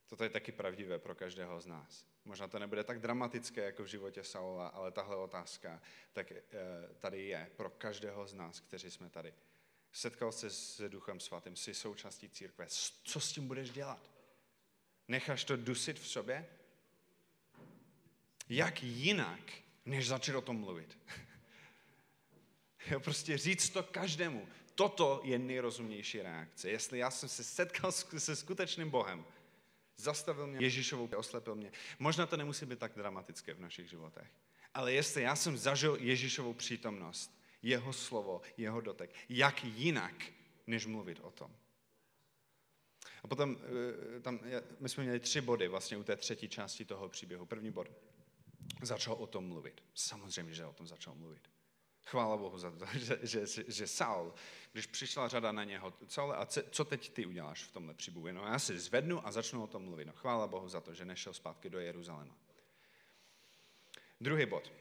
Toto 0.07 0.25
je 0.25 0.31
taky 0.31 0.53
pravdivé 0.53 0.99
pro 0.99 1.15
každého 1.15 1.61
z 1.61 1.67
nás. 1.67 2.07
Možná 2.25 2.49
to 2.49 2.59
nebude 2.59 2.85
tak 2.85 3.01
dramatické 3.01 3.65
jako 3.65 3.83
v 3.83 3.87
životě 3.87 4.25
Saula, 4.25 4.69
ale 4.69 4.93
tahle 4.93 5.17
otázka 5.17 5.83
tak 6.13 6.33
eh, 6.33 6.43
tady 6.99 7.27
je 7.27 7.51
pro 7.57 7.71
každého 7.71 8.27
z 8.27 8.35
nás, 8.35 8.61
kteří 8.61 8.91
jsme 8.91 9.11
tady. 9.11 9.35
Setkal 9.95 10.33
se 10.33 10.51
s 10.51 10.89
Duchem 10.89 11.21
Svatým, 11.21 11.57
jsi 11.57 11.75
součástí 11.75 12.29
církve. 12.29 12.67
Co 13.05 13.21
s 13.21 13.33
tím 13.33 13.49
budeš 13.49 13.71
dělat? 13.71 14.11
Necháš 15.09 15.45
to 15.45 15.57
dusit 15.57 15.99
v 15.99 16.09
sobě? 16.09 16.47
Jak 18.49 18.83
jinak, 18.83 19.53
než 19.85 20.09
začít 20.09 20.35
o 20.35 20.41
tom 20.41 20.57
mluvit? 20.57 20.99
jo, 22.91 23.01
prostě 23.01 23.39
říct 23.39 23.71
to 23.71 23.83
každému. 23.83 24.49
Toto 24.75 25.21
je 25.25 25.39
nejrozumnější 25.39 26.23
reakce. 26.23 26.71
Jestli 26.71 26.99
já 26.99 27.11
jsem 27.11 27.29
se 27.29 27.45
setkal 27.45 27.93
se 27.93 28.37
skutečným 28.37 28.91
Bohem, 28.91 29.25
zastavil 29.97 30.47
mě 30.47 30.59
Ježíšovou, 30.61 31.07
oslepil 31.17 31.55
mě. 31.55 31.73
Možná 31.99 32.27
to 32.27 32.37
nemusí 32.37 32.67
být 32.67 32.79
tak 32.79 32.93
dramatické 32.95 33.55
v 33.55 33.61
našich 33.61 33.91
životech. 33.91 34.27
Ale 34.75 34.93
jestli 34.93 35.23
já 35.23 35.37
jsem 35.37 35.57
zažil 35.57 35.97
Ježíšovou 36.01 36.55
přítomnost, 36.55 37.44
jeho 37.65 37.93
slovo, 37.93 38.43
jeho 38.57 38.81
dotek, 38.81 39.15
jak 39.29 39.65
jinak, 39.65 40.25
než 40.67 40.87
mluvit 40.87 41.21
o 41.23 41.31
tom. 41.31 41.57
A 43.23 43.29
potom 43.29 43.57
eh, 44.17 44.21
tam, 44.21 44.41
my 44.81 44.89
jsme 44.89 45.03
měli 45.03 45.21
tři 45.21 45.41
body 45.41 45.69
vlastně 45.69 45.97
u 45.97 46.03
té 46.03 46.17
třetí 46.17 46.49
části 46.49 46.85
toho 46.85 47.09
příběhu. 47.09 47.47
První 47.47 47.71
bod, 47.71 47.89
začal 48.83 49.15
o 49.15 49.27
tom 49.27 49.49
mluvit. 49.49 49.85
Samozřejmě, 49.95 50.55
že 50.55 50.67
o 50.67 50.73
tom 50.73 50.87
začal 50.87 51.15
mluvit. 51.15 51.51
Chvála 52.05 52.37
Bohu 52.37 52.59
za 52.59 52.71
to, 52.71 52.87
že, 52.95 53.19
že, 53.23 53.47
že 53.69 53.87
Saul, 53.87 54.35
když 54.73 54.87
přišla 54.87 55.29
řada 55.29 55.53
na 55.53 55.65
něho, 55.65 55.93
Saul, 56.09 56.33
a 56.33 56.47
co 56.47 56.85
teď 56.85 57.13
ty 57.13 57.27
uděláš 57.27 57.65
v 57.65 57.73
tomhle 57.73 57.95
příběhu? 57.95 58.33
No 58.33 58.47
já 58.47 58.59
si 58.59 58.79
zvednu 58.79 59.27
a 59.27 59.33
začnu 59.33 59.63
o 59.63 59.67
tom 59.67 59.83
mluvit. 59.83 60.05
No, 60.05 60.13
chvála 60.13 60.47
Bohu 60.47 60.69
za 60.69 60.81
to, 60.81 60.95
že 60.95 61.05
nešel 61.05 61.35
zpátky 61.35 61.71
do 61.71 61.79
Jeruzaléma. 61.79 62.37
Druhý 64.21 64.47
bod. 64.47 64.73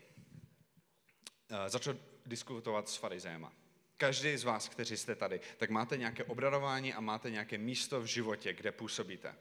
Eh, 1.49 1.69
začal 1.69 1.95
diskutovat 2.25 2.89
s 2.89 2.95
farizéma. 2.95 3.53
Každý 3.97 4.37
z 4.37 4.43
vás, 4.43 4.69
kteří 4.69 4.97
jste 4.97 5.15
tady, 5.15 5.41
tak 5.57 5.69
máte 5.69 5.97
nějaké 5.97 6.23
obdarování 6.23 6.93
a 6.93 7.01
máte 7.01 7.29
nějaké 7.29 7.57
místo 7.57 8.01
v 8.01 8.05
životě, 8.05 8.53
kde 8.53 8.71
působíte. 8.71 9.35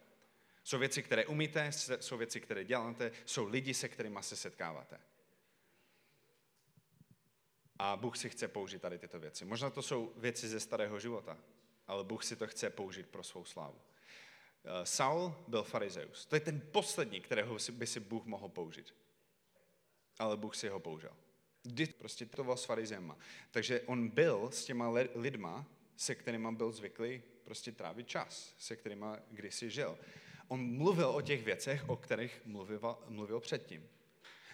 Jsou 0.65 0.79
věci, 0.79 1.03
které 1.03 1.27
umíte, 1.27 1.71
jsou 2.01 2.17
věci, 2.17 2.41
které 2.41 2.65
děláte, 2.65 3.13
jsou 3.25 3.49
lidi, 3.49 3.75
se 3.75 3.89
kterými 3.89 4.19
se 4.21 4.37
setkáváte. 4.37 5.01
A 7.79 7.97
Bůh 7.97 8.17
si 8.17 8.31
chce 8.31 8.49
použít 8.49 8.83
tady 8.83 8.99
tyto 8.99 9.19
věci. 9.19 9.45
Možná 9.45 9.71
to 9.71 9.83
jsou 9.83 10.13
věci 10.17 10.49
ze 10.49 10.61
starého 10.61 11.01
života, 11.01 11.39
ale 11.87 12.05
Bůh 12.05 12.25
si 12.25 12.37
to 12.37 12.47
chce 12.47 12.71
použít 12.71 13.09
pro 13.09 13.23
svou 13.23 13.45
slávu. 13.45 13.81
Eh, 14.65 14.87
Saul 14.87 15.35
byl 15.49 15.63
farizeus. 15.63 16.27
To 16.27 16.37
je 16.37 16.41
ten 16.41 16.63
poslední, 16.73 17.21
kterého 17.21 17.57
by 17.73 17.87
si 17.87 18.01
Bůh 18.01 18.25
mohl 18.25 18.49
použít. 18.49 18.95
Ale 20.19 20.37
Bůh 20.37 20.57
si 20.57 20.69
ho 20.69 20.81
použil. 20.81 21.17
Kdy 21.63 21.87
prostě 21.87 22.27
to 22.27 22.57
s 22.57 22.65
farizema. 22.65 23.19
Takže 23.51 23.81
on 23.81 24.09
byl 24.09 24.51
s 24.51 24.65
těma 24.65 24.89
lidma, 25.15 25.67
se 25.97 26.15
kterými 26.15 26.53
byl 26.53 26.73
zvyklý 26.73 27.23
prostě 27.45 27.73
trávit 27.73 28.09
čas, 28.09 28.55
se 28.59 28.77
kterými 28.77 29.07
kdysi 29.31 29.71
žil. 29.71 29.99
On 30.49 30.77
mluvil 30.77 31.11
o 31.11 31.21
těch 31.21 31.45
věcech, 31.45 31.89
o 31.89 31.97
kterých 31.97 32.41
mluvil, 32.45 32.99
mluvil 33.09 33.41
předtím. 33.41 33.89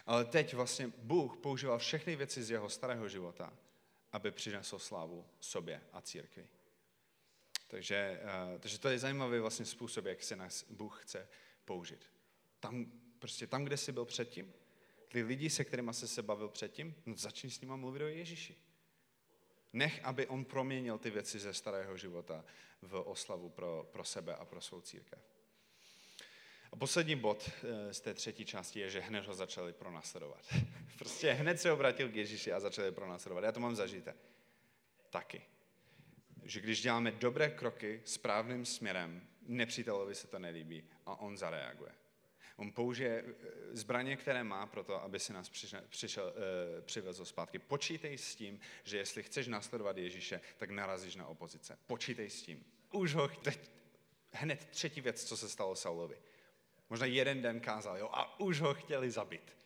Ale 0.07 0.25
teď 0.25 0.55
vlastně 0.55 0.93
Bůh 0.99 1.37
používal 1.37 1.79
všechny 1.79 2.17
věci 2.17 2.43
z 2.43 2.51
jeho 2.51 2.69
starého 2.69 3.09
života, 3.09 3.53
aby 4.13 4.31
přinesl 4.31 4.79
slávu 4.79 5.27
sobě 5.41 5.81
a 5.93 6.01
církvi. 6.01 6.49
Takže, 7.69 8.21
uh, 8.23 8.59
takže 8.59 8.79
to 8.79 8.89
je 8.89 8.99
zajímavý 8.99 9.39
vlastně 9.39 9.65
způsob, 9.65 10.05
jak 10.05 10.23
se 10.23 10.37
nás 10.37 10.65
Bůh 10.71 11.03
chce 11.03 11.29
použít. 11.65 12.05
Tam, 12.61 12.93
prostě 13.19 13.47
tam, 13.47 13.65
kde 13.65 13.77
jsi 13.77 13.93
byl 13.93 14.05
předtím, 14.05 14.53
ty 15.09 15.23
lidi, 15.23 15.51
se 15.51 15.65
kterými 15.65 15.95
jsi 15.95 16.09
se 16.09 16.23
bavil 16.23 16.49
předtím, 16.49 16.95
no 17.07 17.17
začni 17.17 17.51
s 17.51 17.61
nimi 17.61 17.77
mluvit 17.77 18.03
o 18.03 18.07
Ježíši. 18.07 18.57
Nech, 19.73 20.05
aby 20.05 20.27
on 20.27 20.45
proměnil 20.45 20.99
ty 20.99 21.11
věci 21.11 21.39
ze 21.39 21.55
starého 21.55 21.97
života 21.97 22.45
v 22.83 22.95
oslavu 22.95 23.49
pro, 23.49 23.89
pro 23.93 24.05
sebe 24.05 24.35
a 24.35 24.45
pro 24.45 24.61
svou 24.61 24.81
církev. 24.81 25.19
A 26.73 26.77
poslední 26.77 27.17
bod 27.17 27.51
eh, 27.51 27.95
z 27.95 28.01
té 28.01 28.15
třetí 28.15 28.45
části 28.45 28.81
je, 28.81 28.91
že 28.91 29.01
hned 29.01 29.27
ho 29.27 29.35
začali 29.35 29.73
pronásledovat. 29.73 30.55
prostě 30.99 31.33
hned 31.33 31.61
se 31.61 31.73
obratil 31.73 32.09
k 32.09 32.17
Ježíši 32.17 32.53
a 32.53 32.61
začali 32.61 32.93
pronásledovat. 32.93 33.45
Já 33.45 33.53
to 33.53 33.61
mám 33.61 33.77
zažité. 33.77 34.15
Taky. 35.11 35.43
že 36.43 36.61
když 36.61 36.83
děláme 36.83 37.11
dobré 37.11 37.51
kroky 37.51 38.03
správným 38.05 38.65
směrem, 38.65 39.29
nepřítelovi 39.43 40.15
se 40.15 40.27
to 40.27 40.39
nelíbí 40.39 40.85
a 41.07 41.21
on 41.21 41.37
zareaguje. 41.37 41.93
On 42.57 42.73
použije 42.73 43.25
eh, 43.27 43.35
zbraně, 43.73 44.17
které 44.17 44.45
má 44.45 44.67
pro 44.67 44.85
to, 44.85 45.03
aby 45.03 45.21
si 45.21 45.33
nás 45.33 45.49
přišel, 45.49 45.81
přišel, 45.89 46.25
uh, 46.25 46.85
přivezl 46.85 47.25
zpátky. 47.25 47.59
Počítej 47.59 48.19
s 48.19 48.35
tím, 48.35 48.61
že 48.85 48.97
jestli 48.97 49.23
chceš 49.23 49.49
následovat 49.49 49.97
Ježíše, 49.97 50.41
tak 50.57 50.71
narazíš 50.71 51.17
na 51.17 51.27
opozice. 51.27 51.79
Počítej 51.87 52.31
s 52.31 52.43
tím. 52.43 52.65
Už 52.93 53.15
ho 53.15 53.29
teď, 53.29 53.71
hned 54.33 54.65
třetí 54.65 55.01
věc, 55.01 55.25
co 55.25 55.37
se 55.37 55.49
stalo 55.49 55.77
Saulovi. 55.77 56.17
Možná 56.91 57.07
jeden 57.07 57.43
den 57.43 57.61
kázal, 57.61 57.99
jo, 57.99 58.09
a 58.13 58.41
už 58.41 58.61
ho 58.61 58.75
chtěli 58.75 59.11
zabít. 59.11 59.57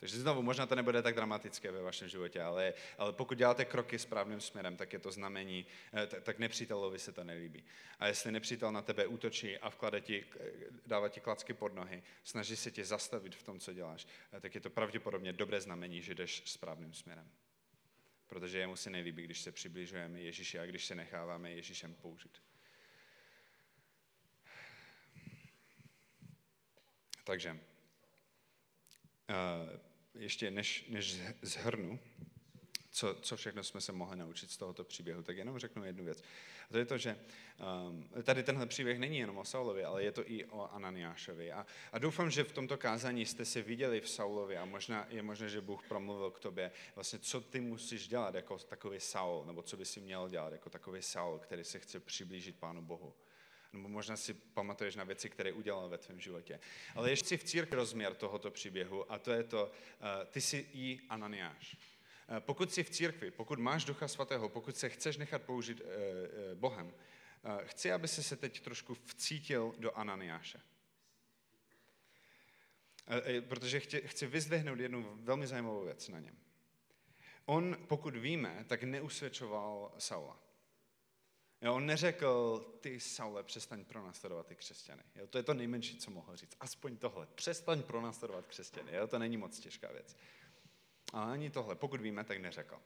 Takže 0.00 0.20
znovu, 0.20 0.42
možná 0.42 0.66
to 0.66 0.74
nebude 0.74 1.02
tak 1.02 1.14
dramatické 1.14 1.70
ve 1.70 1.82
vašem 1.82 2.08
životě, 2.08 2.42
ale, 2.42 2.74
ale 2.98 3.12
pokud 3.12 3.38
děláte 3.38 3.64
kroky 3.64 3.98
správným 3.98 4.40
směrem, 4.40 4.76
tak 4.76 4.92
je 4.92 4.98
to 4.98 5.10
znamení, 5.10 5.66
eh, 5.92 6.06
tak 6.20 6.38
nepřítelovi 6.38 6.98
se 6.98 7.12
to 7.12 7.24
nelíbí. 7.24 7.64
A 7.98 8.06
jestli 8.06 8.32
nepřítel 8.32 8.72
na 8.72 8.82
tebe 8.82 9.06
útočí 9.06 9.58
a 9.58 9.70
vklade 9.70 10.00
ti, 10.00 10.24
eh, 10.40 10.50
dává 10.86 11.08
ti 11.08 11.20
klacky 11.20 11.54
pod 11.54 11.74
nohy, 11.74 12.02
snaží 12.24 12.56
se 12.56 12.70
tě 12.70 12.84
zastavit 12.84 13.34
v 13.34 13.42
tom, 13.42 13.60
co 13.60 13.72
děláš, 13.72 14.06
eh, 14.32 14.40
tak 14.40 14.54
je 14.54 14.60
to 14.60 14.70
pravděpodobně 14.70 15.32
dobré 15.32 15.60
znamení, 15.60 16.02
že 16.02 16.14
jdeš 16.14 16.42
správným 16.44 16.94
směrem. 16.94 17.30
Protože 18.26 18.58
jemu 18.58 18.76
se 18.76 18.90
nelíbí, 18.90 19.22
když 19.22 19.40
se 19.40 19.52
přibližujeme 19.52 20.20
Ježíši 20.20 20.58
a 20.58 20.66
když 20.66 20.84
se 20.84 20.94
necháváme 20.94 21.50
Ježíšem 21.50 21.94
použít. 21.94 22.42
Takže 27.24 27.60
ještě 30.14 30.50
než, 30.50 30.84
než 30.88 31.20
zhrnu, 31.42 31.98
co, 32.90 33.14
co 33.14 33.36
všechno 33.36 33.62
jsme 33.62 33.80
se 33.80 33.92
mohli 33.92 34.16
naučit 34.16 34.50
z 34.50 34.56
tohoto 34.56 34.84
příběhu, 34.84 35.22
tak 35.22 35.36
jenom 35.36 35.58
řeknu 35.58 35.84
jednu 35.84 36.04
věc. 36.04 36.22
A 36.68 36.72
to 36.72 36.78
je 36.78 36.84
to, 36.84 36.98
že 36.98 37.18
um, 37.88 38.08
tady 38.22 38.42
tenhle 38.42 38.66
příběh 38.66 38.98
není 38.98 39.18
jenom 39.18 39.38
o 39.38 39.44
Saulovi, 39.44 39.84
ale 39.84 40.04
je 40.04 40.12
to 40.12 40.30
i 40.30 40.44
o 40.44 40.72
Ananiášovi. 40.72 41.52
A, 41.52 41.66
a 41.92 41.98
doufám, 41.98 42.30
že 42.30 42.44
v 42.44 42.52
tomto 42.52 42.76
kázání 42.76 43.26
jste 43.26 43.44
se 43.44 43.62
viděli 43.62 44.00
v 44.00 44.08
Saulovi 44.08 44.56
a 44.56 44.64
možná, 44.64 45.06
je 45.10 45.22
možné, 45.22 45.48
že 45.48 45.60
Bůh 45.60 45.88
promluvil 45.88 46.30
k 46.30 46.40
tobě, 46.40 46.70
vlastně 46.94 47.18
co 47.18 47.40
ty 47.40 47.60
musíš 47.60 48.08
dělat 48.08 48.34
jako 48.34 48.58
takový 48.58 49.00
Saul, 49.00 49.44
nebo 49.44 49.62
co 49.62 49.76
by 49.76 49.84
si 49.84 50.00
měl 50.00 50.28
dělat 50.28 50.52
jako 50.52 50.70
takový 50.70 51.02
Saul, 51.02 51.38
který 51.38 51.64
se 51.64 51.78
chce 51.78 52.00
přiblížit 52.00 52.56
Pánu 52.56 52.82
Bohu 52.82 53.14
nebo 53.74 53.88
možná 53.88 54.16
si 54.16 54.34
pamatuješ 54.34 54.96
na 54.96 55.04
věci, 55.04 55.30
které 55.30 55.52
udělal 55.52 55.88
ve 55.88 55.98
tvém 55.98 56.20
životě. 56.20 56.60
Ale 56.94 57.10
ještě 57.10 57.28
si 57.28 57.36
v 57.36 57.44
církvi 57.44 57.76
rozměr 57.76 58.14
tohoto 58.14 58.50
příběhu 58.50 59.12
a 59.12 59.18
to 59.18 59.32
je 59.32 59.44
to, 59.44 59.66
uh, 59.66 60.24
ty 60.30 60.40
jsi 60.40 60.66
i 60.72 61.00
Ananiáš. 61.08 61.76
Uh, 61.76 62.40
pokud 62.40 62.72
jsi 62.72 62.84
v 62.84 62.90
církvi, 62.90 63.30
pokud 63.30 63.58
máš 63.58 63.84
Ducha 63.84 64.08
Svatého, 64.08 64.48
pokud 64.48 64.76
se 64.76 64.88
chceš 64.88 65.16
nechat 65.16 65.42
použít 65.42 65.80
uh, 65.80 65.88
Bohem, 66.54 66.94
chci, 67.64 67.92
aby 67.92 68.08
jsi 68.08 68.22
se 68.22 68.36
teď 68.36 68.60
trošku 68.60 68.94
vcítil 68.94 69.74
do 69.78 69.92
Ananiáše. 69.92 70.60
Protože 73.48 73.80
chci, 73.80 74.02
chci 74.06 74.30
jednu 74.76 75.18
velmi 75.22 75.46
zajímavou 75.46 75.84
věc 75.84 76.08
na 76.08 76.20
něm. 76.20 76.36
On, 77.46 77.76
pokud 77.88 78.16
víme, 78.16 78.64
tak 78.68 78.82
neusvědčoval 78.82 79.92
Saula. 79.98 80.38
Jo, 81.64 81.74
on 81.74 81.86
neřekl, 81.86 82.60
ty 82.80 83.00
Saule, 83.00 83.42
přestaň 83.42 83.84
pronásledovat 83.84 84.46
ty 84.46 84.54
křesťany. 84.54 85.02
Jo, 85.16 85.26
to 85.26 85.38
je 85.38 85.42
to 85.42 85.54
nejmenší, 85.54 85.96
co 85.96 86.10
mohl 86.10 86.36
říct. 86.36 86.56
Aspoň 86.60 86.96
tohle. 86.96 87.26
Přestaň 87.34 87.82
pronásledovat 87.82 88.46
křesťany. 88.46 88.92
Jo, 88.94 89.06
to 89.06 89.18
není 89.18 89.36
moc 89.36 89.58
těžká 89.58 89.92
věc. 89.92 90.16
Ale 91.12 91.32
ani 91.32 91.50
tohle, 91.50 91.74
pokud 91.74 92.00
víme, 92.00 92.24
tak 92.24 92.38
neřekl. 92.38 92.78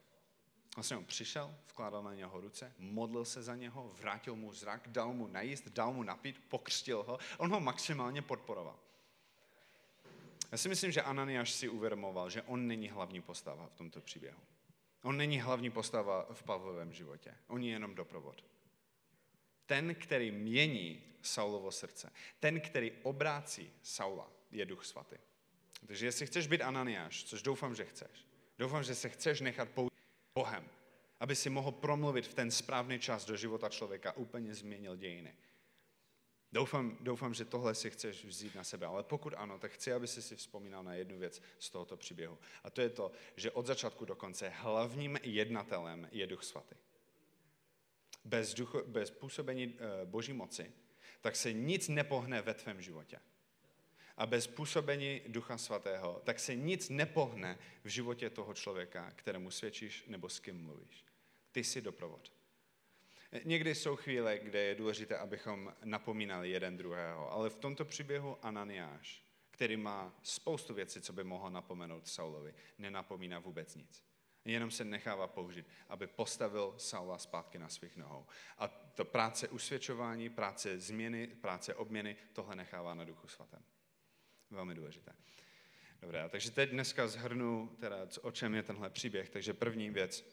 Vlastně 0.76 0.96
on 0.96 1.04
přišel, 1.04 1.54
vkládal 1.68 2.02
na 2.02 2.14
něho 2.14 2.40
ruce, 2.40 2.72
modlil 2.78 3.24
se 3.24 3.42
za 3.42 3.56
něho, 3.56 3.92
vrátil 4.00 4.36
mu 4.36 4.52
zrak, 4.52 4.88
dal 4.88 5.12
mu 5.12 5.26
najíst, 5.26 5.68
dal 5.68 5.92
mu 5.92 6.02
napít, 6.02 6.42
pokřtil 6.48 7.02
ho. 7.02 7.18
On 7.38 7.50
ho 7.50 7.60
maximálně 7.60 8.22
podporoval. 8.22 8.78
Já 10.52 10.58
si 10.58 10.68
myslím, 10.68 10.92
že 10.92 11.02
Ananiáš 11.02 11.52
si 11.52 11.68
uvědomoval, 11.68 12.30
že 12.30 12.42
on 12.42 12.66
není 12.66 12.88
hlavní 12.88 13.22
postava 13.22 13.66
v 13.66 13.74
tomto 13.74 14.00
příběhu. 14.00 14.40
On 15.02 15.16
není 15.16 15.40
hlavní 15.40 15.70
postava 15.70 16.26
v 16.32 16.42
Pavlovém 16.42 16.92
životě. 16.92 17.34
On 17.46 17.62
je 17.62 17.70
jenom 17.70 17.94
doprovod. 17.94 18.44
Ten, 19.68 19.94
který 19.94 20.30
mění 20.30 21.02
Saulovo 21.22 21.70
srdce, 21.70 22.12
ten, 22.40 22.60
který 22.60 22.92
obrácí 23.02 23.72
Saula, 23.82 24.32
je 24.50 24.66
Duch 24.66 24.84
Svatý. 24.84 25.16
Takže 25.86 26.06
jestli 26.06 26.26
chceš 26.26 26.46
být 26.46 26.62
Ananiáš, 26.62 27.24
což 27.24 27.42
doufám, 27.42 27.74
že 27.74 27.84
chceš, 27.84 28.26
doufám, 28.58 28.82
že 28.82 28.94
se 28.94 29.08
chceš 29.08 29.40
nechat 29.40 29.68
použít 29.68 29.92
Bohem, 30.34 30.68
aby 31.20 31.36
si 31.36 31.50
mohl 31.50 31.72
promluvit 31.72 32.26
v 32.26 32.34
ten 32.34 32.50
správný 32.50 32.98
čas 32.98 33.24
do 33.24 33.36
života 33.36 33.68
člověka, 33.68 34.12
úplně 34.12 34.54
změnil 34.54 34.96
dějiny. 34.96 35.34
Doufám, 36.52 36.96
doufám, 37.00 37.34
že 37.34 37.44
tohle 37.44 37.74
si 37.74 37.90
chceš 37.90 38.24
vzít 38.24 38.54
na 38.54 38.64
sebe, 38.64 38.86
ale 38.86 39.02
pokud 39.02 39.34
ano, 39.36 39.58
tak 39.58 39.72
chci, 39.72 39.92
aby 39.92 40.08
si 40.08 40.22
si 40.22 40.36
vzpomínal 40.36 40.84
na 40.84 40.94
jednu 40.94 41.18
věc 41.18 41.42
z 41.58 41.70
tohoto 41.70 41.96
příběhu. 41.96 42.38
A 42.64 42.70
to 42.70 42.80
je 42.80 42.90
to, 42.90 43.12
že 43.36 43.50
od 43.50 43.66
začátku 43.66 44.04
do 44.04 44.16
konce 44.16 44.48
hlavním 44.48 45.18
jednatelem 45.22 46.08
je 46.12 46.26
Duch 46.26 46.44
Svatý 46.44 46.74
bez, 48.28 48.54
ducho, 48.54 48.82
bez 48.86 49.10
působení 49.10 49.76
eh, 49.78 50.06
Boží 50.06 50.32
moci, 50.32 50.72
tak 51.20 51.36
se 51.36 51.52
nic 51.52 51.88
nepohne 51.88 52.42
ve 52.42 52.54
tvém 52.54 52.82
životě. 52.82 53.20
A 54.16 54.26
bez 54.26 54.46
působení 54.46 55.20
Ducha 55.28 55.58
Svatého, 55.58 56.22
tak 56.24 56.40
se 56.40 56.54
nic 56.54 56.88
nepohne 56.88 57.58
v 57.84 57.88
životě 57.88 58.30
toho 58.30 58.54
člověka, 58.54 59.10
kterému 59.16 59.50
svědčíš 59.50 60.04
nebo 60.06 60.28
s 60.28 60.40
kým 60.40 60.64
mluvíš. 60.64 61.04
Ty 61.52 61.64
jsi 61.64 61.80
doprovod. 61.80 62.32
Někdy 63.44 63.74
jsou 63.74 63.96
chvíle, 63.96 64.38
kde 64.38 64.58
je 64.58 64.74
důležité, 64.74 65.18
abychom 65.18 65.74
napomínali 65.84 66.50
jeden 66.50 66.76
druhého, 66.76 67.32
ale 67.32 67.50
v 67.50 67.56
tomto 67.56 67.84
příběhu 67.84 68.38
Ananiáš, 68.42 69.24
který 69.50 69.76
má 69.76 70.18
spoustu 70.22 70.74
věcí, 70.74 71.00
co 71.00 71.12
by 71.12 71.24
mohl 71.24 71.50
napomenout 71.50 72.08
Saulovi, 72.08 72.54
nenapomíná 72.78 73.38
vůbec 73.38 73.74
nic 73.74 74.07
jenom 74.52 74.70
se 74.70 74.84
nechává 74.84 75.26
použít, 75.26 75.66
aby 75.88 76.06
postavil 76.06 76.74
Saula 76.78 77.18
zpátky 77.18 77.58
na 77.58 77.68
svých 77.68 77.96
nohou. 77.96 78.26
A 78.58 78.68
to 78.68 79.04
práce 79.04 79.48
usvědčování, 79.48 80.28
práce 80.28 80.78
změny, 80.78 81.26
práce 81.26 81.74
obměny, 81.74 82.16
tohle 82.32 82.56
nechává 82.56 82.94
na 82.94 83.04
duchu 83.04 83.28
svatém. 83.28 83.62
Velmi 84.50 84.74
důležité. 84.74 85.12
Dobré, 86.00 86.28
takže 86.28 86.50
teď 86.50 86.70
dneska 86.70 87.08
zhrnu, 87.08 87.76
teda, 87.80 87.96
o 88.22 88.30
čem 88.30 88.54
je 88.54 88.62
tenhle 88.62 88.90
příběh. 88.90 89.30
Takže 89.30 89.54
první 89.54 89.90
věc, 89.90 90.24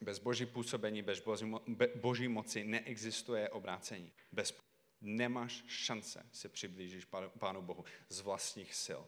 bez 0.00 0.18
boží 0.18 0.46
působení, 0.46 1.02
bez 1.02 1.20
boží, 1.20 1.52
boží 1.94 2.28
moci 2.28 2.64
neexistuje 2.64 3.48
obrácení. 3.48 4.12
Bez 4.32 4.58
nemáš 5.00 5.64
šance 5.66 6.26
se 6.32 6.48
přiblížit 6.48 7.08
Pánu 7.38 7.62
Bohu 7.62 7.84
z 8.08 8.20
vlastních 8.20 8.74
sil 8.84 9.02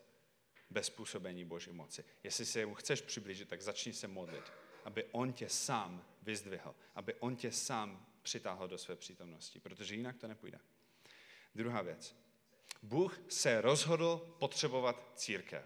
bez 0.71 0.91
působení 0.91 1.45
Boží 1.45 1.73
moci. 1.73 2.05
Jestli 2.25 2.47
se 2.47 2.67
mu 2.67 2.75
chceš 2.75 3.01
přiblížit, 3.01 3.49
tak 3.49 3.63
začni 3.63 3.93
se 3.93 4.09
modlit, 4.09 4.53
aby 4.85 5.05
on 5.13 5.33
tě 5.33 5.49
sám 5.49 6.07
vyzdvihl, 6.23 6.75
aby 6.95 7.15
on 7.15 7.37
tě 7.37 7.53
sám 7.53 8.07
přitáhl 8.23 8.69
do 8.69 8.79
své 8.79 8.97
přítomnosti, 8.97 9.61
protože 9.61 9.95
jinak 9.95 10.17
to 10.17 10.29
nepůjde. 10.29 10.61
Druhá 11.55 11.83
věc. 11.83 12.17
Bůh 12.83 13.21
se 13.29 13.61
rozhodl 13.61 14.37
potřebovat 14.39 15.13
církev. 15.15 15.65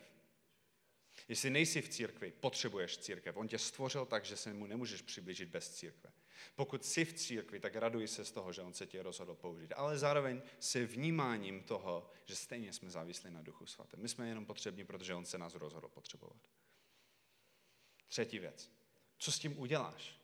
Jestli 1.28 1.50
nejsi 1.50 1.82
v 1.82 1.88
církvi, 1.88 2.32
potřebuješ 2.40 2.98
církev. 2.98 3.36
On 3.36 3.48
tě 3.48 3.58
stvořil 3.58 4.06
tak, 4.06 4.24
že 4.24 4.36
se 4.36 4.54
mu 4.54 4.66
nemůžeš 4.66 5.02
přiblížit 5.02 5.48
bez 5.48 5.70
církve. 5.70 6.12
Pokud 6.54 6.84
jsi 6.84 7.04
v 7.04 7.12
církvi, 7.12 7.60
tak 7.60 7.76
raduj 7.76 8.08
se 8.08 8.24
z 8.24 8.30
toho, 8.30 8.52
že 8.52 8.62
on 8.62 8.74
se 8.74 8.86
tě 8.86 9.02
rozhodl 9.02 9.34
použít. 9.34 9.72
Ale 9.76 9.98
zároveň 9.98 10.42
se 10.58 10.86
vnímáním 10.86 11.62
toho, 11.62 12.10
že 12.24 12.36
stejně 12.36 12.72
jsme 12.72 12.90
závislí 12.90 13.30
na 13.30 13.42
Duchu 13.42 13.66
Svatém. 13.66 14.00
My 14.02 14.08
jsme 14.08 14.28
jenom 14.28 14.46
potřební, 14.46 14.84
protože 14.84 15.14
on 15.14 15.24
se 15.24 15.38
nás 15.38 15.54
rozhodl 15.54 15.88
potřebovat. 15.88 16.36
Třetí 18.08 18.38
věc. 18.38 18.70
Co 19.18 19.32
s 19.32 19.38
tím 19.38 19.58
uděláš? 19.58 20.20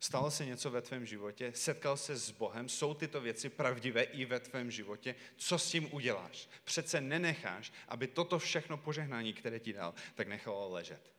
Stalo 0.00 0.30
se 0.30 0.46
něco 0.46 0.70
ve 0.70 0.82
tvém 0.82 1.06
životě? 1.06 1.52
Setkal 1.54 1.96
se 1.96 2.16
s 2.16 2.30
Bohem? 2.30 2.68
Jsou 2.68 2.94
tyto 2.94 3.20
věci 3.20 3.48
pravdivé 3.48 4.02
i 4.02 4.24
ve 4.24 4.40
tvém 4.40 4.70
životě? 4.70 5.14
Co 5.36 5.58
s 5.58 5.70
tím 5.70 5.94
uděláš? 5.94 6.48
Přece 6.64 7.00
nenecháš, 7.00 7.72
aby 7.88 8.06
toto 8.06 8.38
všechno 8.38 8.76
požehnání, 8.76 9.32
které 9.32 9.60
ti 9.60 9.72
dal, 9.72 9.94
tak 10.14 10.28
nechalo 10.28 10.68
ležet. 10.68 11.12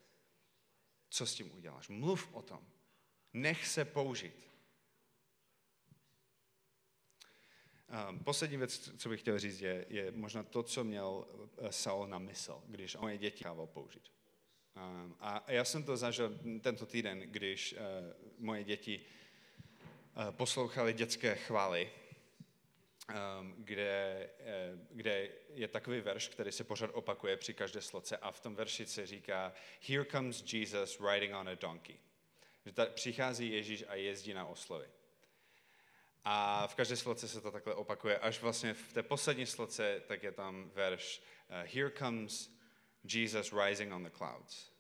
Co 1.10 1.26
s 1.26 1.36
tím 1.36 1.56
uděláš? 1.56 1.88
Mluv 1.88 2.30
o 2.32 2.42
tom. 2.42 2.68
Nech 3.36 3.68
se 3.68 3.86
použít. 3.86 4.48
Poslední 8.24 8.58
věc, 8.58 8.92
co 8.98 9.10
bych 9.10 9.20
chtěl 9.20 9.40
říct, 9.40 9.62
je, 9.62 9.86
je 9.90 10.12
možná 10.12 10.44
to, 10.44 10.64
co 10.64 10.84
měl 10.84 11.28
eh, 11.58 11.72
Saul 11.72 12.08
na 12.08 12.20
mysl, 12.20 12.64
když 12.68 12.96
moje 12.96 13.18
děti 13.18 13.44
chával 13.44 13.68
použít. 13.68 14.12
A 15.20 15.44
já 15.48 15.66
jsem 15.66 15.84
to 15.84 15.98
zažil 15.98 16.40
tento 16.62 16.86
týden, 16.86 17.20
když 17.20 17.74
uh, 17.74 17.80
moje 18.38 18.64
děti 18.64 19.06
uh, 20.18 20.32
poslouchali 20.32 20.94
dětské 20.94 21.36
chvály, 21.36 21.92
kde, 23.58 24.30
kde 24.92 25.30
je 25.54 25.68
takový 25.68 26.02
verš, 26.02 26.28
který 26.28 26.52
se 26.52 26.64
pořád 26.64 26.92
opakuje 26.94 27.38
při 27.38 27.54
každé 27.54 27.82
sloce 27.82 28.18
a 28.18 28.32
v 28.32 28.40
tom 28.40 28.56
verši 28.56 28.86
se 28.86 29.06
říká 29.06 29.54
Here 29.88 30.06
comes 30.06 30.54
Jesus 30.54 31.02
riding 31.12 31.36
on 31.36 31.50
a 31.50 31.56
donkey. 31.56 32.00
Že 32.66 32.72
tady 32.72 32.92
přichází 32.92 33.52
Ježíš 33.52 33.86
a 33.88 33.96
jezdí 33.96 34.34
na 34.34 34.46
oslovy. 34.46 34.88
A 36.24 36.68
v 36.68 36.76
každé 36.76 36.96
sloce 36.96 37.28
se 37.28 37.42
to 37.42 37.52
takhle 37.52 37.74
opakuje. 37.74 38.20
Až 38.20 38.42
vlastně 38.42 38.74
v 38.74 38.94
té 38.94 39.04
poslední 39.04 39.46
sloce, 39.46 40.02
tak 40.08 40.24
je 40.24 40.32
tam 40.32 40.70
verš 40.70 41.22
uh, 41.50 41.56
Here 41.56 41.92
comes 41.92 42.52
Jesus 43.04 43.54
rising 43.54 43.94
on 43.94 44.04
the 44.04 44.10
clouds. 44.10 44.72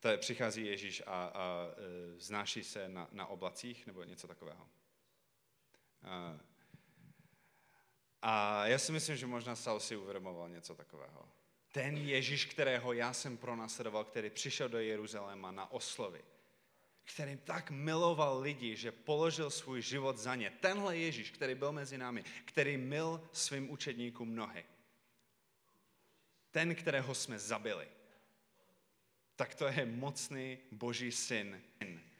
Tady 0.00 0.18
přichází 0.18 0.66
Ježíš 0.66 1.02
a, 1.06 1.24
a 1.24 1.66
uh, 1.66 2.18
znáší 2.18 2.64
se 2.64 2.88
na, 2.88 3.08
na 3.12 3.26
oblacích 3.26 3.86
nebo 3.86 4.04
něco 4.04 4.28
takového. 4.28 4.68
Uh, 6.02 6.40
a 8.22 8.66
já 8.66 8.78
si 8.78 8.92
myslím, 8.92 9.16
že 9.16 9.26
možná 9.26 9.56
Saul 9.56 9.80
si 9.80 9.96
uvědomoval 9.96 10.48
něco 10.48 10.74
takového. 10.74 11.28
Ten 11.72 11.96
Ježíš, 11.96 12.44
kterého 12.44 12.92
já 12.92 13.12
jsem 13.12 13.36
pronásledoval, 13.36 14.04
který 14.04 14.30
přišel 14.30 14.68
do 14.68 14.78
Jeruzaléma 14.78 15.50
na 15.50 15.72
oslovy, 15.72 16.20
který 17.04 17.36
tak 17.36 17.70
miloval 17.70 18.40
lidi, 18.40 18.76
že 18.76 18.92
položil 18.92 19.50
svůj 19.50 19.82
život 19.82 20.18
za 20.18 20.34
ně. 20.34 20.52
Tenhle 20.60 20.96
Ježíš, 20.96 21.30
který 21.30 21.54
byl 21.54 21.72
mezi 21.72 21.98
námi, 21.98 22.24
který 22.44 22.76
mil 22.76 23.28
svým 23.32 23.70
učedníkům 23.70 24.34
nohy. 24.34 24.64
Ten, 26.50 26.74
kterého 26.74 27.14
jsme 27.14 27.38
zabili. 27.38 27.88
Tak 29.36 29.54
to 29.54 29.66
je 29.66 29.86
mocný 29.86 30.58
boží 30.70 31.12
syn, 31.12 31.62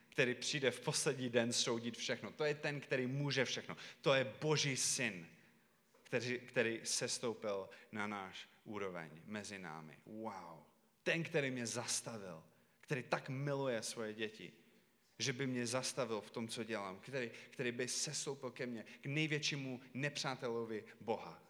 který 0.09 0.34
přijde 0.34 0.70
v 0.70 0.80
poslední 0.80 1.28
den 1.28 1.53
soudit 1.53 1.96
všechno. 1.96 2.32
To 2.32 2.44
je 2.44 2.55
ten, 2.55 2.80
který 2.80 3.07
může 3.07 3.44
všechno. 3.44 3.76
To 4.01 4.14
je 4.14 4.34
boží 4.40 4.76
syn, 4.76 5.26
který, 6.03 6.38
který 6.38 6.80
sestoupil 6.84 7.68
na 7.92 8.07
náš 8.07 8.48
úroveň 8.71 9.11
mezi 9.25 9.59
námi. 9.59 9.99
Wow. 10.07 10.62
Ten, 11.03 11.25
který 11.25 11.51
mě 11.51 11.66
zastavil, 11.66 12.43
který 12.81 13.03
tak 13.03 13.29
miluje 13.29 13.83
svoje 13.83 14.14
děti, 14.14 14.53
že 15.18 15.33
by 15.33 15.47
mě 15.47 15.66
zastavil 15.66 16.21
v 16.21 16.31
tom, 16.31 16.49
co 16.49 16.64
dělám, 16.64 16.99
který, 16.99 17.31
který 17.51 17.73
by 17.73 17.89
sestoupil 17.89 18.51
ke 18.51 18.66
mně, 18.66 18.85
k 19.01 19.07
největšímu 19.07 19.81
nepřátelovi 19.95 20.85
Boha 21.01 21.43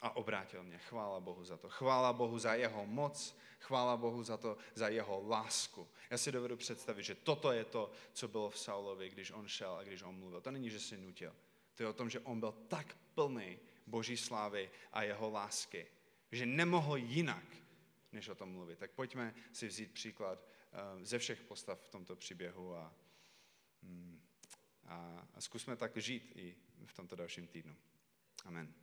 a 0.00 0.16
obrátil 0.16 0.62
mě. 0.62 0.78
Chvála 0.78 1.20
Bohu 1.20 1.44
za 1.44 1.56
to. 1.56 1.68
Chvála 1.68 2.12
Bohu 2.12 2.38
za 2.38 2.54
jeho 2.54 2.86
moc, 2.86 3.36
chvála 3.60 3.96
Bohu 3.96 4.22
za 4.22 4.36
to, 4.36 4.56
za 4.74 4.88
jeho 4.88 5.24
lásku. 5.28 5.88
Já 6.10 6.18
si 6.18 6.32
dovedu 6.32 6.56
představit, 6.56 7.02
že 7.02 7.14
toto 7.14 7.52
je 7.52 7.64
to, 7.64 7.90
co 8.12 8.28
bylo 8.28 8.50
v 8.50 8.58
Saulovi, 8.58 9.10
když 9.10 9.30
on 9.30 9.48
šel 9.48 9.74
a 9.76 9.82
když 9.82 10.02
on 10.02 10.18
mluvil. 10.18 10.40
To 10.40 10.50
není, 10.50 10.70
že 10.70 10.80
si 10.80 10.96
nutil. 10.96 11.34
To 11.74 11.82
je 11.82 11.88
o 11.88 11.92
tom, 11.92 12.10
že 12.10 12.20
on 12.20 12.40
byl 12.40 12.52
tak 12.68 12.96
plný 13.14 13.58
Boží 13.86 14.16
slávy 14.16 14.70
a 14.92 15.02
jeho 15.02 15.30
lásky, 15.30 15.86
že 16.32 16.46
nemohl 16.46 16.96
jinak, 16.96 17.44
než 18.12 18.28
o 18.28 18.34
tom 18.34 18.52
mluvit. 18.52 18.78
Tak 18.78 18.90
pojďme 18.90 19.34
si 19.52 19.66
vzít 19.66 19.92
příklad 19.92 20.48
eh, 20.72 21.04
ze 21.04 21.18
všech 21.18 21.42
postav 21.42 21.80
v 21.80 21.88
tomto 21.88 22.16
příběhu 22.16 22.74
a, 22.76 22.94
mm, 23.82 24.20
a, 24.84 25.28
a 25.34 25.40
zkusme 25.40 25.76
tak 25.76 25.96
žít 25.96 26.32
i 26.34 26.56
v 26.86 26.92
tomto 26.92 27.16
dalším 27.16 27.46
týdnu. 27.46 27.76
Amen. 28.44 28.74